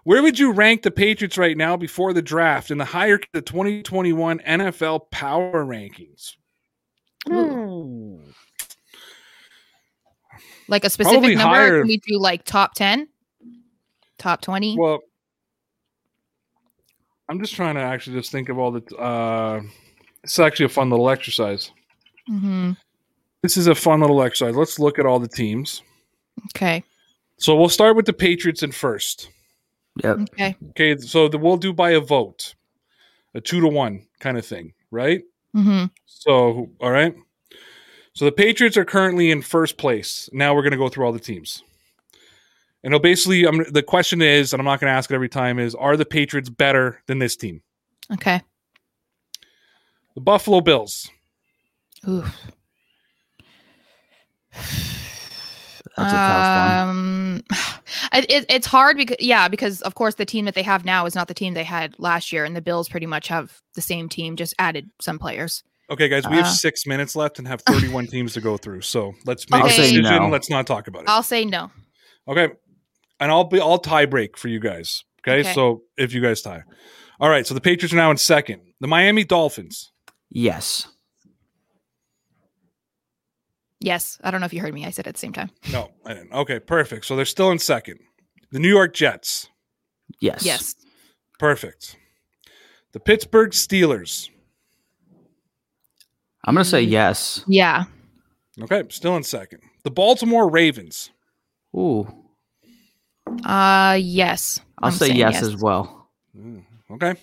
[0.05, 3.39] Where would you rank the Patriots right now before the draft in the hierarchy of
[3.39, 6.37] the 2021 NFL Power Rankings?"
[7.31, 8.21] Ooh.
[10.69, 11.55] like a specific Probably number.
[11.57, 11.79] higher.
[11.81, 13.07] Can we do like top 10?
[14.19, 14.77] Top 20?
[14.79, 15.01] Well,
[17.29, 18.97] I'm just trying to actually just think of all the.
[18.97, 19.63] Uh,
[20.23, 21.71] it's actually a fun little exercise.
[22.27, 22.73] hmm
[23.43, 24.57] This is a fun little exercise.
[24.57, 25.83] Let's look at all the teams.
[26.55, 26.83] Okay.
[27.39, 29.31] So we'll start with the Patriots in first.
[30.03, 30.19] Yep.
[30.33, 30.57] Okay.
[30.71, 32.55] Okay, so the, we'll do by a vote,
[33.35, 35.23] a two to one kind of thing, right?
[35.53, 37.15] hmm So, all right.
[38.15, 40.29] So the Patriots are currently in first place.
[40.33, 41.63] Now we're going to go through all the teams.
[42.85, 45.29] And it'll basically, I'm, the question is, and I'm not going to ask it every
[45.31, 47.63] time, is are the Patriots better than this team?
[48.13, 48.43] Okay.
[50.15, 51.11] The Buffalo Bills.
[52.07, 52.39] Oof.
[55.97, 56.89] That's a tough.
[56.89, 57.43] Um,
[58.13, 61.07] it, it, it's hard because yeah, because of course the team that they have now
[61.07, 63.81] is not the team they had last year, and the Bills pretty much have the
[63.81, 65.63] same team, just added some players.
[65.91, 66.51] Okay, guys, we have Uh.
[66.51, 68.81] six minutes left and have 31 teams to go through.
[68.83, 70.03] So let's make I'll a decision.
[70.03, 70.29] no.
[70.29, 71.09] Let's not talk about it.
[71.09, 71.71] I'll say no.
[72.27, 72.49] Okay.
[73.25, 75.03] And I'll be I'll tie break for you guys.
[75.27, 75.41] Okay?
[75.41, 75.55] Okay.
[75.55, 76.63] So if you guys tie.
[77.19, 77.47] All right.
[77.47, 78.61] So the Patriots are now in second.
[78.81, 79.93] The Miami Dolphins.
[80.29, 80.87] Yes.
[83.81, 84.19] Yes.
[84.23, 84.85] I don't know if you heard me.
[84.85, 85.51] I said it at the same time.
[85.73, 86.35] No, I didn't.
[86.35, 87.07] Okay, perfect.
[87.07, 87.99] So they're still in second.
[88.53, 89.49] The New York Jets.
[90.21, 90.45] Yes.
[90.45, 90.75] Yes.
[91.39, 91.97] Perfect.
[92.93, 94.29] The Pittsburgh Steelers.
[96.45, 96.93] I'm gonna say mm-hmm.
[96.93, 97.43] yes.
[97.49, 97.85] Yeah.
[98.61, 99.61] Okay, still in second.
[99.83, 101.11] The Baltimore Ravens.
[101.75, 102.24] Ooh.
[103.45, 104.61] Uh yes.
[104.79, 106.09] I'll I'm say saying yes, as well.
[106.91, 107.15] Okay.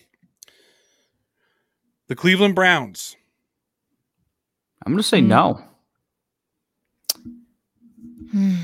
[2.07, 3.15] The Cleveland Browns.
[4.85, 5.27] I'm gonna say Mm.
[5.27, 5.63] no.
[8.31, 8.55] Hmm.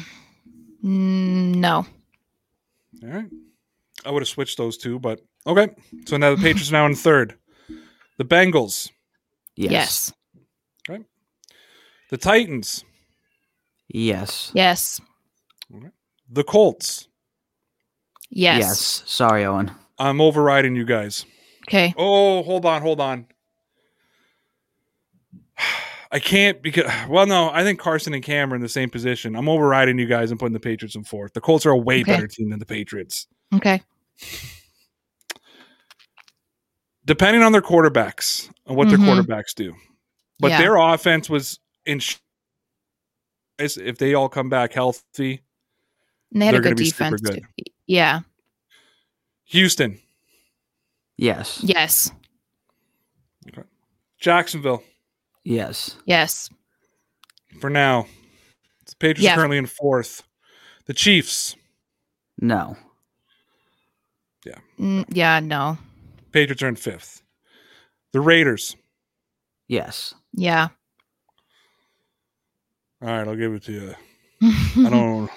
[0.83, 1.85] Mm, no.
[3.03, 3.29] All right.
[4.05, 5.69] I would have switched those two, but okay.
[6.05, 7.35] So now the Patriots are now in third.
[8.17, 8.89] The Bengals.
[9.55, 9.71] Yes.
[9.71, 10.13] Yes.
[10.89, 11.03] Okay.
[12.09, 12.83] The Titans.
[13.89, 14.51] Yes.
[14.55, 15.01] Yes.
[15.75, 15.89] Okay.
[16.29, 17.07] The Colts.
[18.29, 18.59] Yes.
[18.61, 19.03] Yes.
[19.05, 19.71] Sorry, Owen.
[19.97, 21.25] I'm overriding you guys.
[21.67, 21.93] Okay.
[21.97, 23.25] Oh, hold on, hold on.
[26.11, 29.35] I can't because well, no, I think Carson and Cam are in the same position.
[29.35, 31.33] I'm overriding you guys and putting the Patriots in fourth.
[31.33, 32.13] The Colts are a way Okay.
[32.13, 33.27] better team than the Patriots.
[33.53, 33.81] Okay.
[37.05, 38.91] Depending on their quarterbacks and what Mhm.
[38.91, 39.75] their quarterbacks do.
[40.39, 40.59] But Yeah.
[40.59, 42.17] their offense was in sh-
[43.59, 45.41] if they all come back healthy.
[46.31, 47.21] And they had a good be super defense.
[47.21, 47.41] good.
[47.57, 47.73] too.
[47.87, 48.21] Yeah.
[49.45, 49.99] Houston,
[51.17, 51.61] Yes.
[51.63, 52.11] Yes.
[54.19, 54.83] Jacksonville
[55.43, 55.95] Yes.
[56.05, 56.49] Yes.
[57.61, 58.07] for now.
[58.87, 59.33] The Patriots Yeah.
[59.33, 60.23] are currently in fourth.
[60.85, 61.55] The Chiefs,
[62.39, 62.77] No.
[64.79, 65.39] Mm, yeah.
[65.39, 65.77] No.
[66.31, 67.21] Patriots are in fifth.
[68.13, 68.75] The Raiders.
[69.67, 70.13] Yes.
[70.33, 70.67] Yeah.
[73.01, 73.95] All right, I'll give it to you.
[74.85, 75.29] I don't.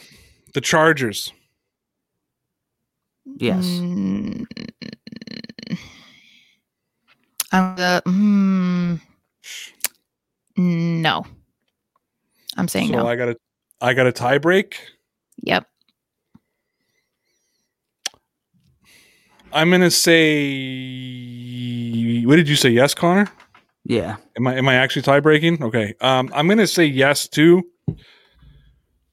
[0.54, 1.32] The Chargers.
[3.24, 3.64] Yes.
[3.64, 4.46] Mm,
[7.52, 8.02] I'm the.
[8.06, 9.00] Mm,
[10.56, 11.24] no.
[12.56, 13.06] I'm saying So no.
[13.06, 13.36] I got a,
[13.80, 14.78] I got a tie break.
[15.42, 15.66] yep.
[19.52, 20.20] I'm gonna say.
[22.24, 22.70] What did you say?
[22.70, 23.26] Yes, Connor.
[23.84, 24.16] Yeah.
[24.36, 25.62] Am I am I actually tie breaking?
[25.62, 25.94] Okay.
[26.00, 27.62] Um, I'm gonna say yes too.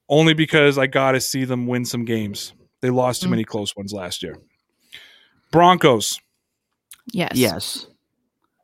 [0.10, 2.54] Only because I gotta see them win some games.
[2.82, 3.32] They lost too Mm.
[3.32, 4.38] many close ones last year.
[5.52, 6.20] Broncos.
[7.12, 7.32] Yes.
[7.36, 7.88] Yes.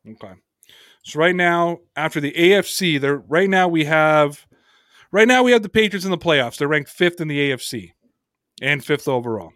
[0.07, 0.33] Okay.
[1.03, 4.45] So right now, after the AFC, they're right now we have
[5.11, 6.57] right now we have the Patriots in the playoffs.
[6.57, 7.93] They're ranked fifth in the AFC
[8.61, 9.51] and fifth overall.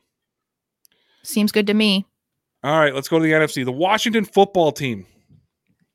[1.23, 2.05] Seems good to me.
[2.63, 3.63] All right, let's go to the NFC.
[3.63, 5.05] The Washington football team.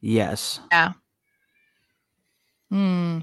[0.00, 0.60] Yes.
[0.70, 0.92] Yeah.
[2.70, 3.18] Hmm.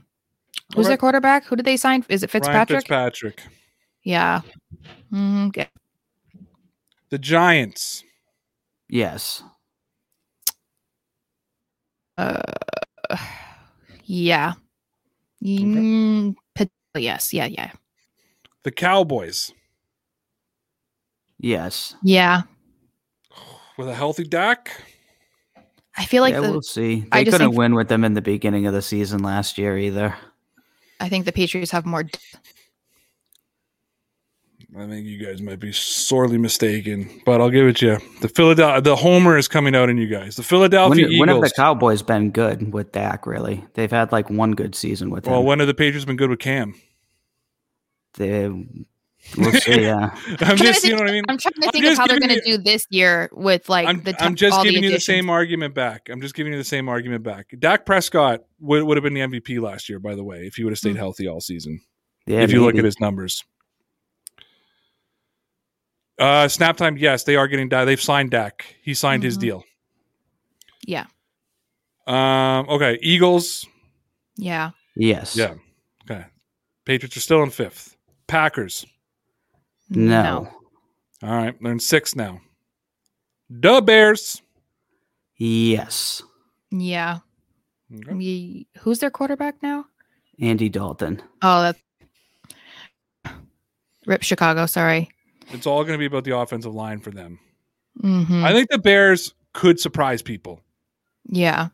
[0.75, 0.89] Who's Okay.
[0.89, 1.45] their quarterback?
[1.45, 2.05] Who did they sign?
[2.09, 3.41] Is it Ryan Fitzpatrick?
[4.09, 4.55] Fitzpatrick.
[5.13, 5.47] Yeah.
[5.47, 5.67] Okay.
[7.09, 8.03] The Giants.
[8.89, 9.43] Yes.
[12.17, 12.41] Uh,
[14.03, 14.53] yeah.
[15.43, 16.35] Mm,
[16.97, 17.33] yes.
[17.33, 17.45] Yeah.
[17.45, 17.71] Yeah.
[18.63, 19.51] The Cowboys.
[21.39, 21.95] Yes.
[22.03, 22.41] Yeah.
[23.77, 24.83] With a healthy Dak.
[25.97, 27.05] I feel like yeah, the, we'll see.
[27.11, 29.57] I They just couldn't think- win with them in the beginning of the season last
[29.57, 30.15] year either.
[30.99, 32.03] I think the Patriots have more.
[34.77, 37.97] I think you guys might be sorely mistaken, but I'll give it to you.
[38.21, 40.35] The Philadelphia, the Homer is coming out in you guys.
[40.35, 43.25] The When, Philadelphia when have the Cowboys been good with Dak?
[43.25, 45.31] Really, they've had like one good season with him.
[45.31, 45.47] well, him.
[45.47, 46.75] when have the Patriots been good with Cam?
[48.13, 49.81] They, we'll see.
[49.81, 50.15] Yeah.
[50.27, 51.23] I'm trying to just, you think- know what I mean.
[51.29, 54.03] I'm trying to think of how they're going to do this year with like I'm,
[54.03, 54.15] the.
[54.23, 56.09] I'm just all giving you the same argument back.
[56.11, 57.47] I'm just giving you the same argument back.
[57.57, 60.63] Dak Prescott would, would have been the MVP last year, by the way, if he
[60.63, 60.99] would have stayed Mm.
[60.99, 61.81] healthy all season.
[62.27, 62.41] Yeah.
[62.41, 63.43] if you look at his numbers.
[66.19, 67.85] Uh, snap time, yes, they are getting Dak.
[67.85, 68.75] They've signed Dak.
[68.83, 69.41] He signed his Mhm.
[69.41, 69.63] deal.
[70.85, 71.05] Yeah.
[72.07, 73.65] Um, okay, Eagles.
[74.35, 74.71] Yeah.
[74.95, 75.35] Yes.
[75.37, 75.55] Yeah.
[76.03, 76.25] Okay.
[76.85, 77.95] Patriots are still in fifth.
[78.27, 78.85] Packers.
[79.89, 80.51] No.
[81.23, 82.41] All right, they're in sixth now.
[83.49, 84.41] The Bears.
[85.37, 86.21] Yes.
[86.71, 87.19] Yeah.
[87.93, 88.15] Okay.
[88.17, 89.85] Ye- Who's their quarterback now?
[90.39, 91.21] Andy Dalton.
[91.41, 91.61] Oh,
[93.23, 93.35] that.
[94.05, 94.65] Rip Chicago.
[94.65, 95.09] Sorry.
[95.51, 97.39] It's all going to be about the offensive line for them.
[97.99, 100.61] hmm I think the Bears could surprise people.
[101.27, 101.69] yeah.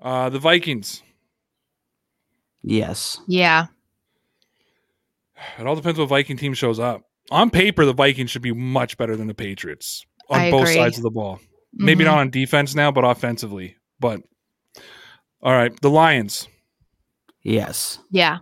[0.00, 1.00] Uh, the Vikings.
[2.64, 3.20] Yes.
[3.28, 3.66] Yeah.
[5.60, 7.02] It all depends what Viking team shows up.
[7.30, 10.74] On paper, the Vikings should be much better than the Patriots on I both agree.
[10.74, 11.38] sides of the ball.
[11.72, 12.06] Maybe Mhm.
[12.08, 13.76] not on defense now, but offensively.
[14.00, 14.22] But
[15.40, 16.48] all right, the Lions.
[17.44, 17.98] Yes.
[18.10, 18.38] Yeah.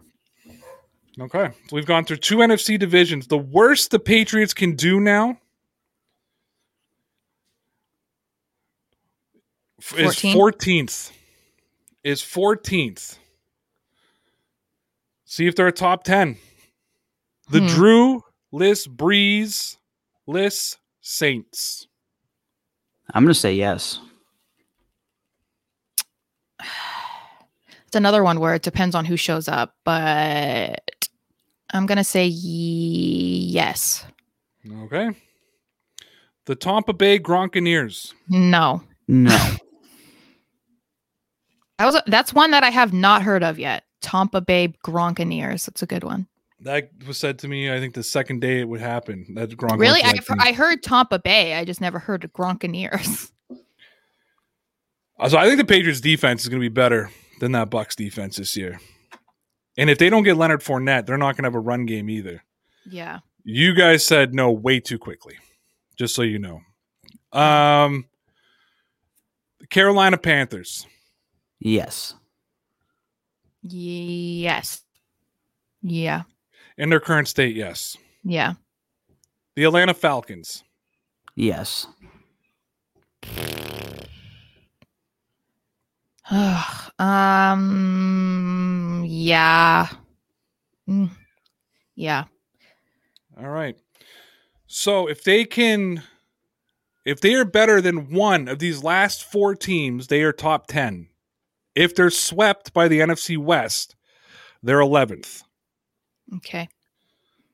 [1.21, 3.27] Okay, so we've gone through two NFC divisions.
[3.27, 5.39] The worst the Patriots can do now
[9.81, 10.33] f- is 14th?
[10.33, 11.13] fourteenth.
[12.03, 13.19] Is fourteenth.
[15.27, 16.39] See if they're a top 10.
[17.51, 17.67] The Hmm.
[17.67, 19.77] Drew, List, Brees,
[20.27, 21.87] List, Saints.
[23.13, 24.01] I'm going to say yes.
[26.59, 30.90] It's another one where it depends on who shows up, but
[31.73, 34.05] I'm gonna say ye- yes.
[34.85, 35.11] Okay.
[36.47, 38.13] The Tampa Bay Gronkaneers.
[38.29, 38.83] No.
[39.09, 39.37] No.
[41.79, 43.85] That was that's one that I have not heard of yet.
[44.03, 45.65] Tampa Bay Gronkaneers.
[45.65, 46.27] That's a good one.
[46.61, 49.25] That was said to me, I think, the second day it would happen.
[49.35, 51.55] That Gronk Really, I've, I heard Tampa Bay.
[51.55, 53.31] I just never heard of Gronkaneers.
[55.19, 57.11] Uh, So I think the Patriots defense is going to be better
[57.41, 58.79] than that Bucks defense this year.
[59.81, 62.11] And if they don't get Leonard Fournette, they're not going to have a run game
[62.11, 62.45] either.
[62.87, 63.21] yeah.
[63.43, 65.37] You guys said no way too quickly,
[65.97, 66.61] just so you know.
[67.33, 68.05] Um,
[69.71, 70.87] Carolina Panthers.
[71.59, 72.13] yes.
[73.63, 74.83] Yes.
[75.83, 76.25] Yeah.
[76.77, 77.97] In their current state, yes.
[78.23, 78.53] Yeah.
[79.57, 80.63] The Atlanta Falcons.
[81.35, 81.87] Yes.
[87.01, 89.05] um.
[89.07, 89.89] Yeah.
[90.89, 91.11] Mm,
[91.95, 92.25] yeah.
[93.41, 93.77] All right.
[94.67, 96.03] So if they can,
[97.05, 101.09] if they are better than one of these last four teams, they are top 10.
[101.75, 103.97] If they're swept by the NFC West,
[104.63, 105.43] they're 11th.
[106.37, 106.69] Okay.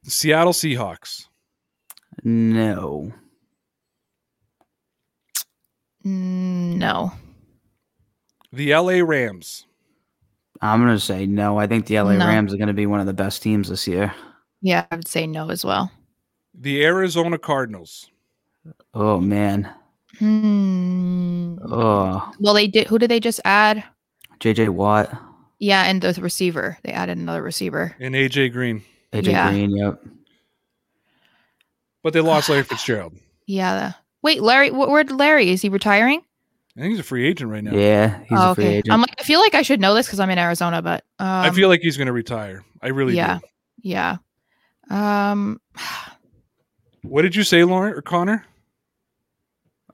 [0.05, 1.27] The Seattle Seahawks.
[2.25, 3.13] No.
[6.05, 7.13] Mm, No.
[8.57, 9.67] The LA Rams.
[10.63, 11.59] I'm going to say no.
[11.59, 12.27] I think the LA No.
[12.27, 14.15] Rams are going to be one of the best teams this year.
[14.63, 15.93] Yeah, I would say no as well.
[16.55, 18.11] The Arizona Cardinals.
[18.95, 19.71] Oh, man.
[20.19, 21.59] Hmm.
[21.71, 22.87] Oh, Well, they did.
[22.87, 23.85] Who did they just add?
[24.41, 25.15] JJ Watt,
[25.59, 26.79] Yeah, and the receiver.
[26.83, 27.95] They added another receiver.
[28.01, 28.83] And AJ Green.
[29.13, 29.51] AJ Yeah.
[29.51, 29.77] Green.
[29.77, 30.03] Yep.
[32.03, 33.15] But they lost Larry Fitzgerald.
[33.47, 33.93] Yeah.
[34.23, 34.71] Wait, Larry.
[34.71, 35.51] Where'd Larry?
[35.51, 36.23] Is he retiring?
[36.77, 37.75] I think he's a free agent right now.
[37.75, 38.93] Yeah, he's Oh, a free agent.
[38.93, 41.27] I'm like, I feel like I should know this because I'm in Arizona, but um,
[41.27, 42.65] I feel like he's going to retire.
[42.83, 43.39] I really yeah.
[43.39, 43.47] do.
[43.83, 44.17] yeah.
[44.91, 45.61] Um,
[47.03, 48.45] What did you say, Lauren or Connor?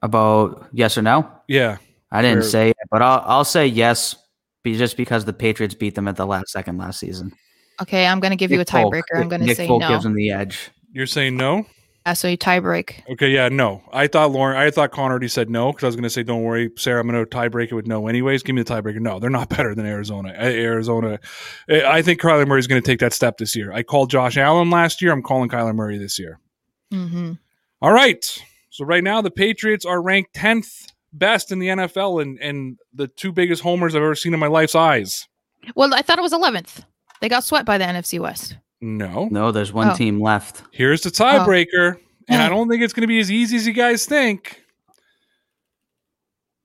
[0.01, 1.31] About yes or no?
[1.47, 1.77] Yeah.
[2.11, 4.17] I didn't Or- say it, but I'll I'll say yes,
[4.63, 7.33] be just because the Patriots beat them at the last second last season.
[7.81, 9.21] okay, I'm gonna give you a Nick Folk- tiebreaker.
[9.21, 9.89] I'm gonna Nick say Folk no.
[9.89, 10.71] gives them the edge.
[10.93, 11.67] You're saying no?
[12.05, 13.03] Yeah, so you tie break.
[13.11, 13.83] Okay, yeah, no.
[13.93, 16.25] I thought Lauren, I thought Connor already said no because I was going to say,
[16.25, 18.43] don't worry, Sarah, I'm going to tiebreak it with no anyways.
[18.43, 19.01] Give me the tiebreaker.
[19.01, 20.31] No, they're not better than Arizona.
[20.31, 21.21] Arizona,
[21.69, 23.73] I think Kyler Murray's going to take that step this year.
[23.73, 25.13] I called Josh Allen last year.
[25.13, 26.41] I'm calling Kyler Murray this year.
[26.93, 27.35] Mm-hmm.
[27.81, 28.43] All right.
[28.71, 33.07] So right now the Patriots are ranked 10th best in the NFL and, and the
[33.07, 35.29] two biggest homers I've ever seen in my life's eyes.
[35.77, 36.85] Well, I thought it was 11th.
[37.21, 38.57] They got swept by the NFC West.
[38.83, 39.29] No.
[39.31, 39.95] No, there's one Oh.
[39.95, 40.63] team left.
[40.73, 41.13] Here's the oh.
[41.25, 41.99] tiebreaker.
[42.29, 42.51] And I Oh.
[42.51, 44.63] don't think it's going to be as easy as you guys think.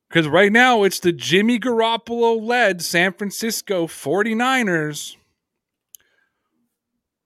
[0.09, 5.15] Because right now it's the Jimmy Garoppolo led San Francisco 49ers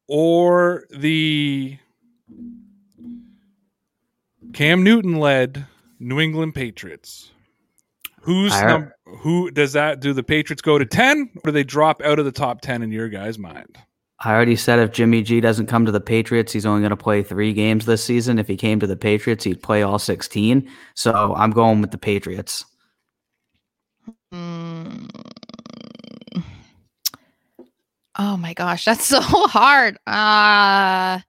[0.08, 1.78] or the
[4.54, 5.68] Cam Newton led
[6.00, 7.32] New England Patriots.
[8.24, 11.64] Who's I- num- who does that do the Patriots go to 10 or do they
[11.64, 13.78] drop out of the top 10 in your guys' mind?
[14.24, 16.96] I already said if Jimmy G doesn't come to the Patriots, he's only going to
[16.98, 18.38] play three games this season.
[18.38, 20.70] If he came to the Patriots, he'd play all 16.
[20.94, 22.64] So I'm going with the Patriots.
[24.32, 25.10] Mm.
[28.20, 29.98] Oh my gosh, that's so hard.
[30.06, 31.20] Uh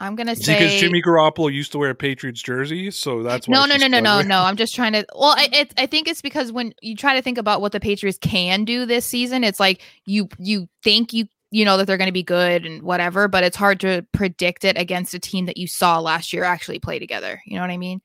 [0.00, 3.54] I'm gonna say because Jimmy Garoppolo used to wear a Patriots jersey, so that's why
[3.54, 4.40] no, no, no, no, no, no.
[4.40, 5.04] I'm just trying to.
[5.14, 7.80] Well, I, it, I think it's because when you try to think about what the
[7.80, 11.98] Patriots can do this season, it's like you you think you you know that they're
[11.98, 15.44] going to be good and whatever, but it's hard to predict it against a team
[15.44, 17.42] that you saw last year actually play together.
[17.44, 18.00] You know what I mean?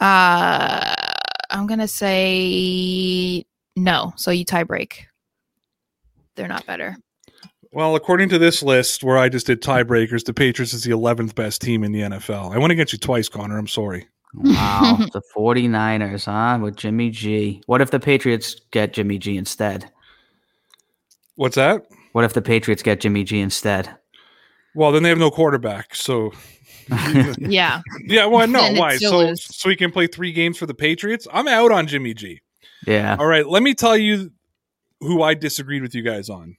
[0.00, 0.92] Uh,
[1.50, 3.44] I'm gonna say
[3.76, 4.12] no.
[4.16, 5.06] So you tie break.
[6.34, 6.96] They're not better.
[7.76, 11.34] Well, according to this list where I just did tiebreakers, the Patriots is the 11th
[11.34, 12.54] best team in the NFL.
[12.54, 13.58] I went against you twice, Connor.
[13.58, 14.08] I'm sorry.
[14.32, 14.96] Wow.
[15.12, 16.58] the 49ers, huh?
[16.62, 17.62] With Jimmy G.
[17.66, 19.90] What if the Patriots get Jimmy G instead?
[21.34, 21.84] What's that?
[22.12, 23.94] What if the Patriots get Jimmy G instead?
[24.74, 25.94] Well, then they have no quarterback.
[25.94, 26.32] So,
[27.38, 27.82] Yeah.
[28.06, 28.96] yeah, well, no, why?
[28.96, 29.54] So, lose.
[29.54, 31.28] so we can play three games for the Patriots?
[31.30, 32.40] I'm out on Jimmy G.
[32.86, 33.16] yeah.
[33.20, 34.32] All right, let me tell you
[35.00, 36.56] who I disagreed with you guys on.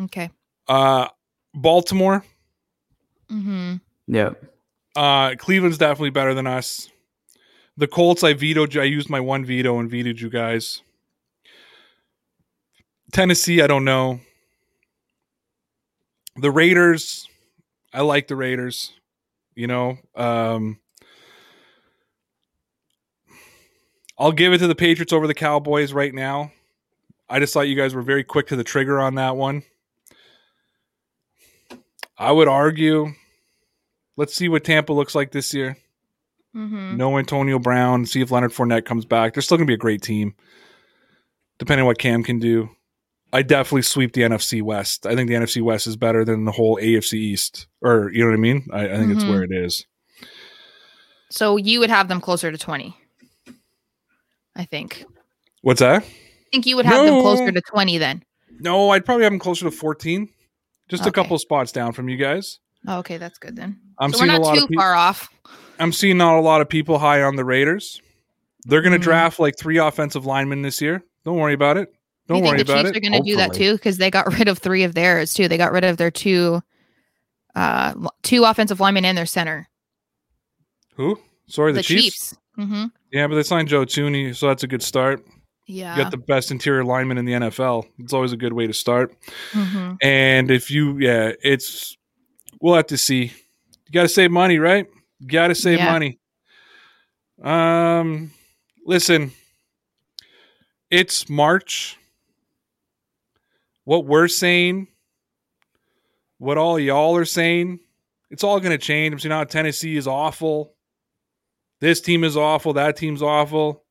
[0.00, 0.30] Okay.
[0.68, 1.08] Uh,
[1.54, 2.24] Baltimore,
[3.30, 3.76] Mm-hmm.
[4.08, 4.44] Yep.
[4.94, 6.88] uh, Cleveland's definitely better than us.
[7.76, 8.76] The Colts, I vetoed.
[8.76, 10.82] I used my one veto and vetoed you guys.
[13.12, 14.20] Tennessee, I don't know.
[16.36, 17.28] The Raiders,
[17.92, 18.92] I like the Raiders.
[19.54, 20.78] You know, um,
[24.18, 26.52] I'll give it to the Patriots over the Cowboys right now.
[27.28, 29.62] I just thought you guys were very quick to the trigger on that one.
[32.18, 33.12] I would argue.
[34.16, 35.76] Let's see what Tampa looks like this year.
[36.54, 36.96] Mm-hmm.
[36.96, 38.06] No Antonio Brown.
[38.06, 39.34] See if Leonard Fournette comes back.
[39.34, 40.34] They're still going to be a great team,
[41.58, 42.70] depending on what Cam can do.
[43.32, 45.04] I definitely sweep the NFC West.
[45.04, 48.28] I think the NFC West is better than the whole AFC East, or you know
[48.30, 48.66] what I mean.
[48.72, 49.28] I, I think it's Mhm.
[49.30, 49.84] where it is.
[51.30, 52.96] So you would have them closer to 20.
[54.54, 55.04] I think.
[55.60, 56.02] What's that?
[56.02, 56.06] I
[56.52, 58.22] think you would have them closer to 20 then.
[58.60, 60.30] No, I'd probably have them closer to fourteen,
[60.88, 62.58] just a couple spots down from you guys.
[62.88, 63.80] Oh, okay, that's good then.
[63.98, 64.82] I'm so we're seeing a not lot too of people.
[64.82, 65.28] far off.
[65.78, 68.00] I'm seeing not a lot of people high on the Raiders.
[68.64, 69.02] They're going to Mhm.
[69.02, 71.02] draft like three offensive linemen this year.
[71.24, 71.92] Don't worry about it.
[72.28, 72.96] Don't Do you worry the about Chiefs it.
[72.96, 73.72] are going to do that too?
[73.74, 75.48] Because they got rid of three of theirs too.
[75.48, 76.62] They got rid of their two,
[77.54, 79.68] uh, two offensive linemen and their center.
[80.96, 81.18] Who?
[81.48, 82.02] Sorry, the, the Chiefs.
[82.02, 82.36] Chiefs.
[82.58, 82.84] Mm-hmm.
[83.12, 85.24] Yeah, but they signed Joe Thuney, so that's a good start.
[85.66, 85.96] Yeah.
[85.96, 87.86] You got the best interior lineman in the NFL.
[87.98, 89.16] It's always a good way to start.
[89.52, 91.96] hmm And if you, yeah, it's
[92.60, 93.24] we'll have to see.
[93.86, 94.86] You got to save money, right?
[95.20, 95.92] You got to save Yeah.
[95.92, 96.18] money.
[97.42, 98.32] Um,
[98.84, 99.32] listen,
[100.90, 101.96] it's March.
[103.84, 104.88] What we're saying,
[106.38, 107.78] what all y'all are saying,
[108.30, 109.12] it's all going to change.
[109.12, 110.74] I'm saying now Tennessee is awful.
[111.80, 112.72] This team is awful.
[112.72, 113.84] That team's awful.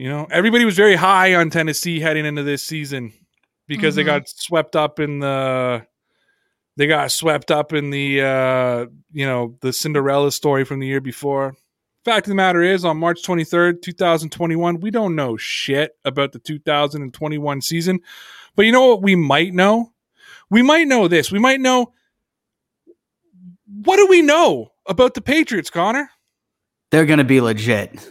[0.00, 3.12] You know, everybody was very high on Tennessee heading into this season
[3.68, 4.06] because they Mhm.
[4.06, 5.86] got swept up in the
[6.78, 11.02] they got swept up in the uh you know the Cinderella story from the year
[11.02, 11.54] before.
[12.02, 16.38] Fact of the matter is on March 23rd, 2021, we don't know shit about the
[16.38, 18.00] 2021 season.
[18.56, 19.92] But you know what we might know?
[20.48, 21.30] We might know this.
[21.30, 21.92] We might know
[23.84, 26.10] what do we know about the Patriots, Connor?
[26.90, 28.10] They're going to be legit.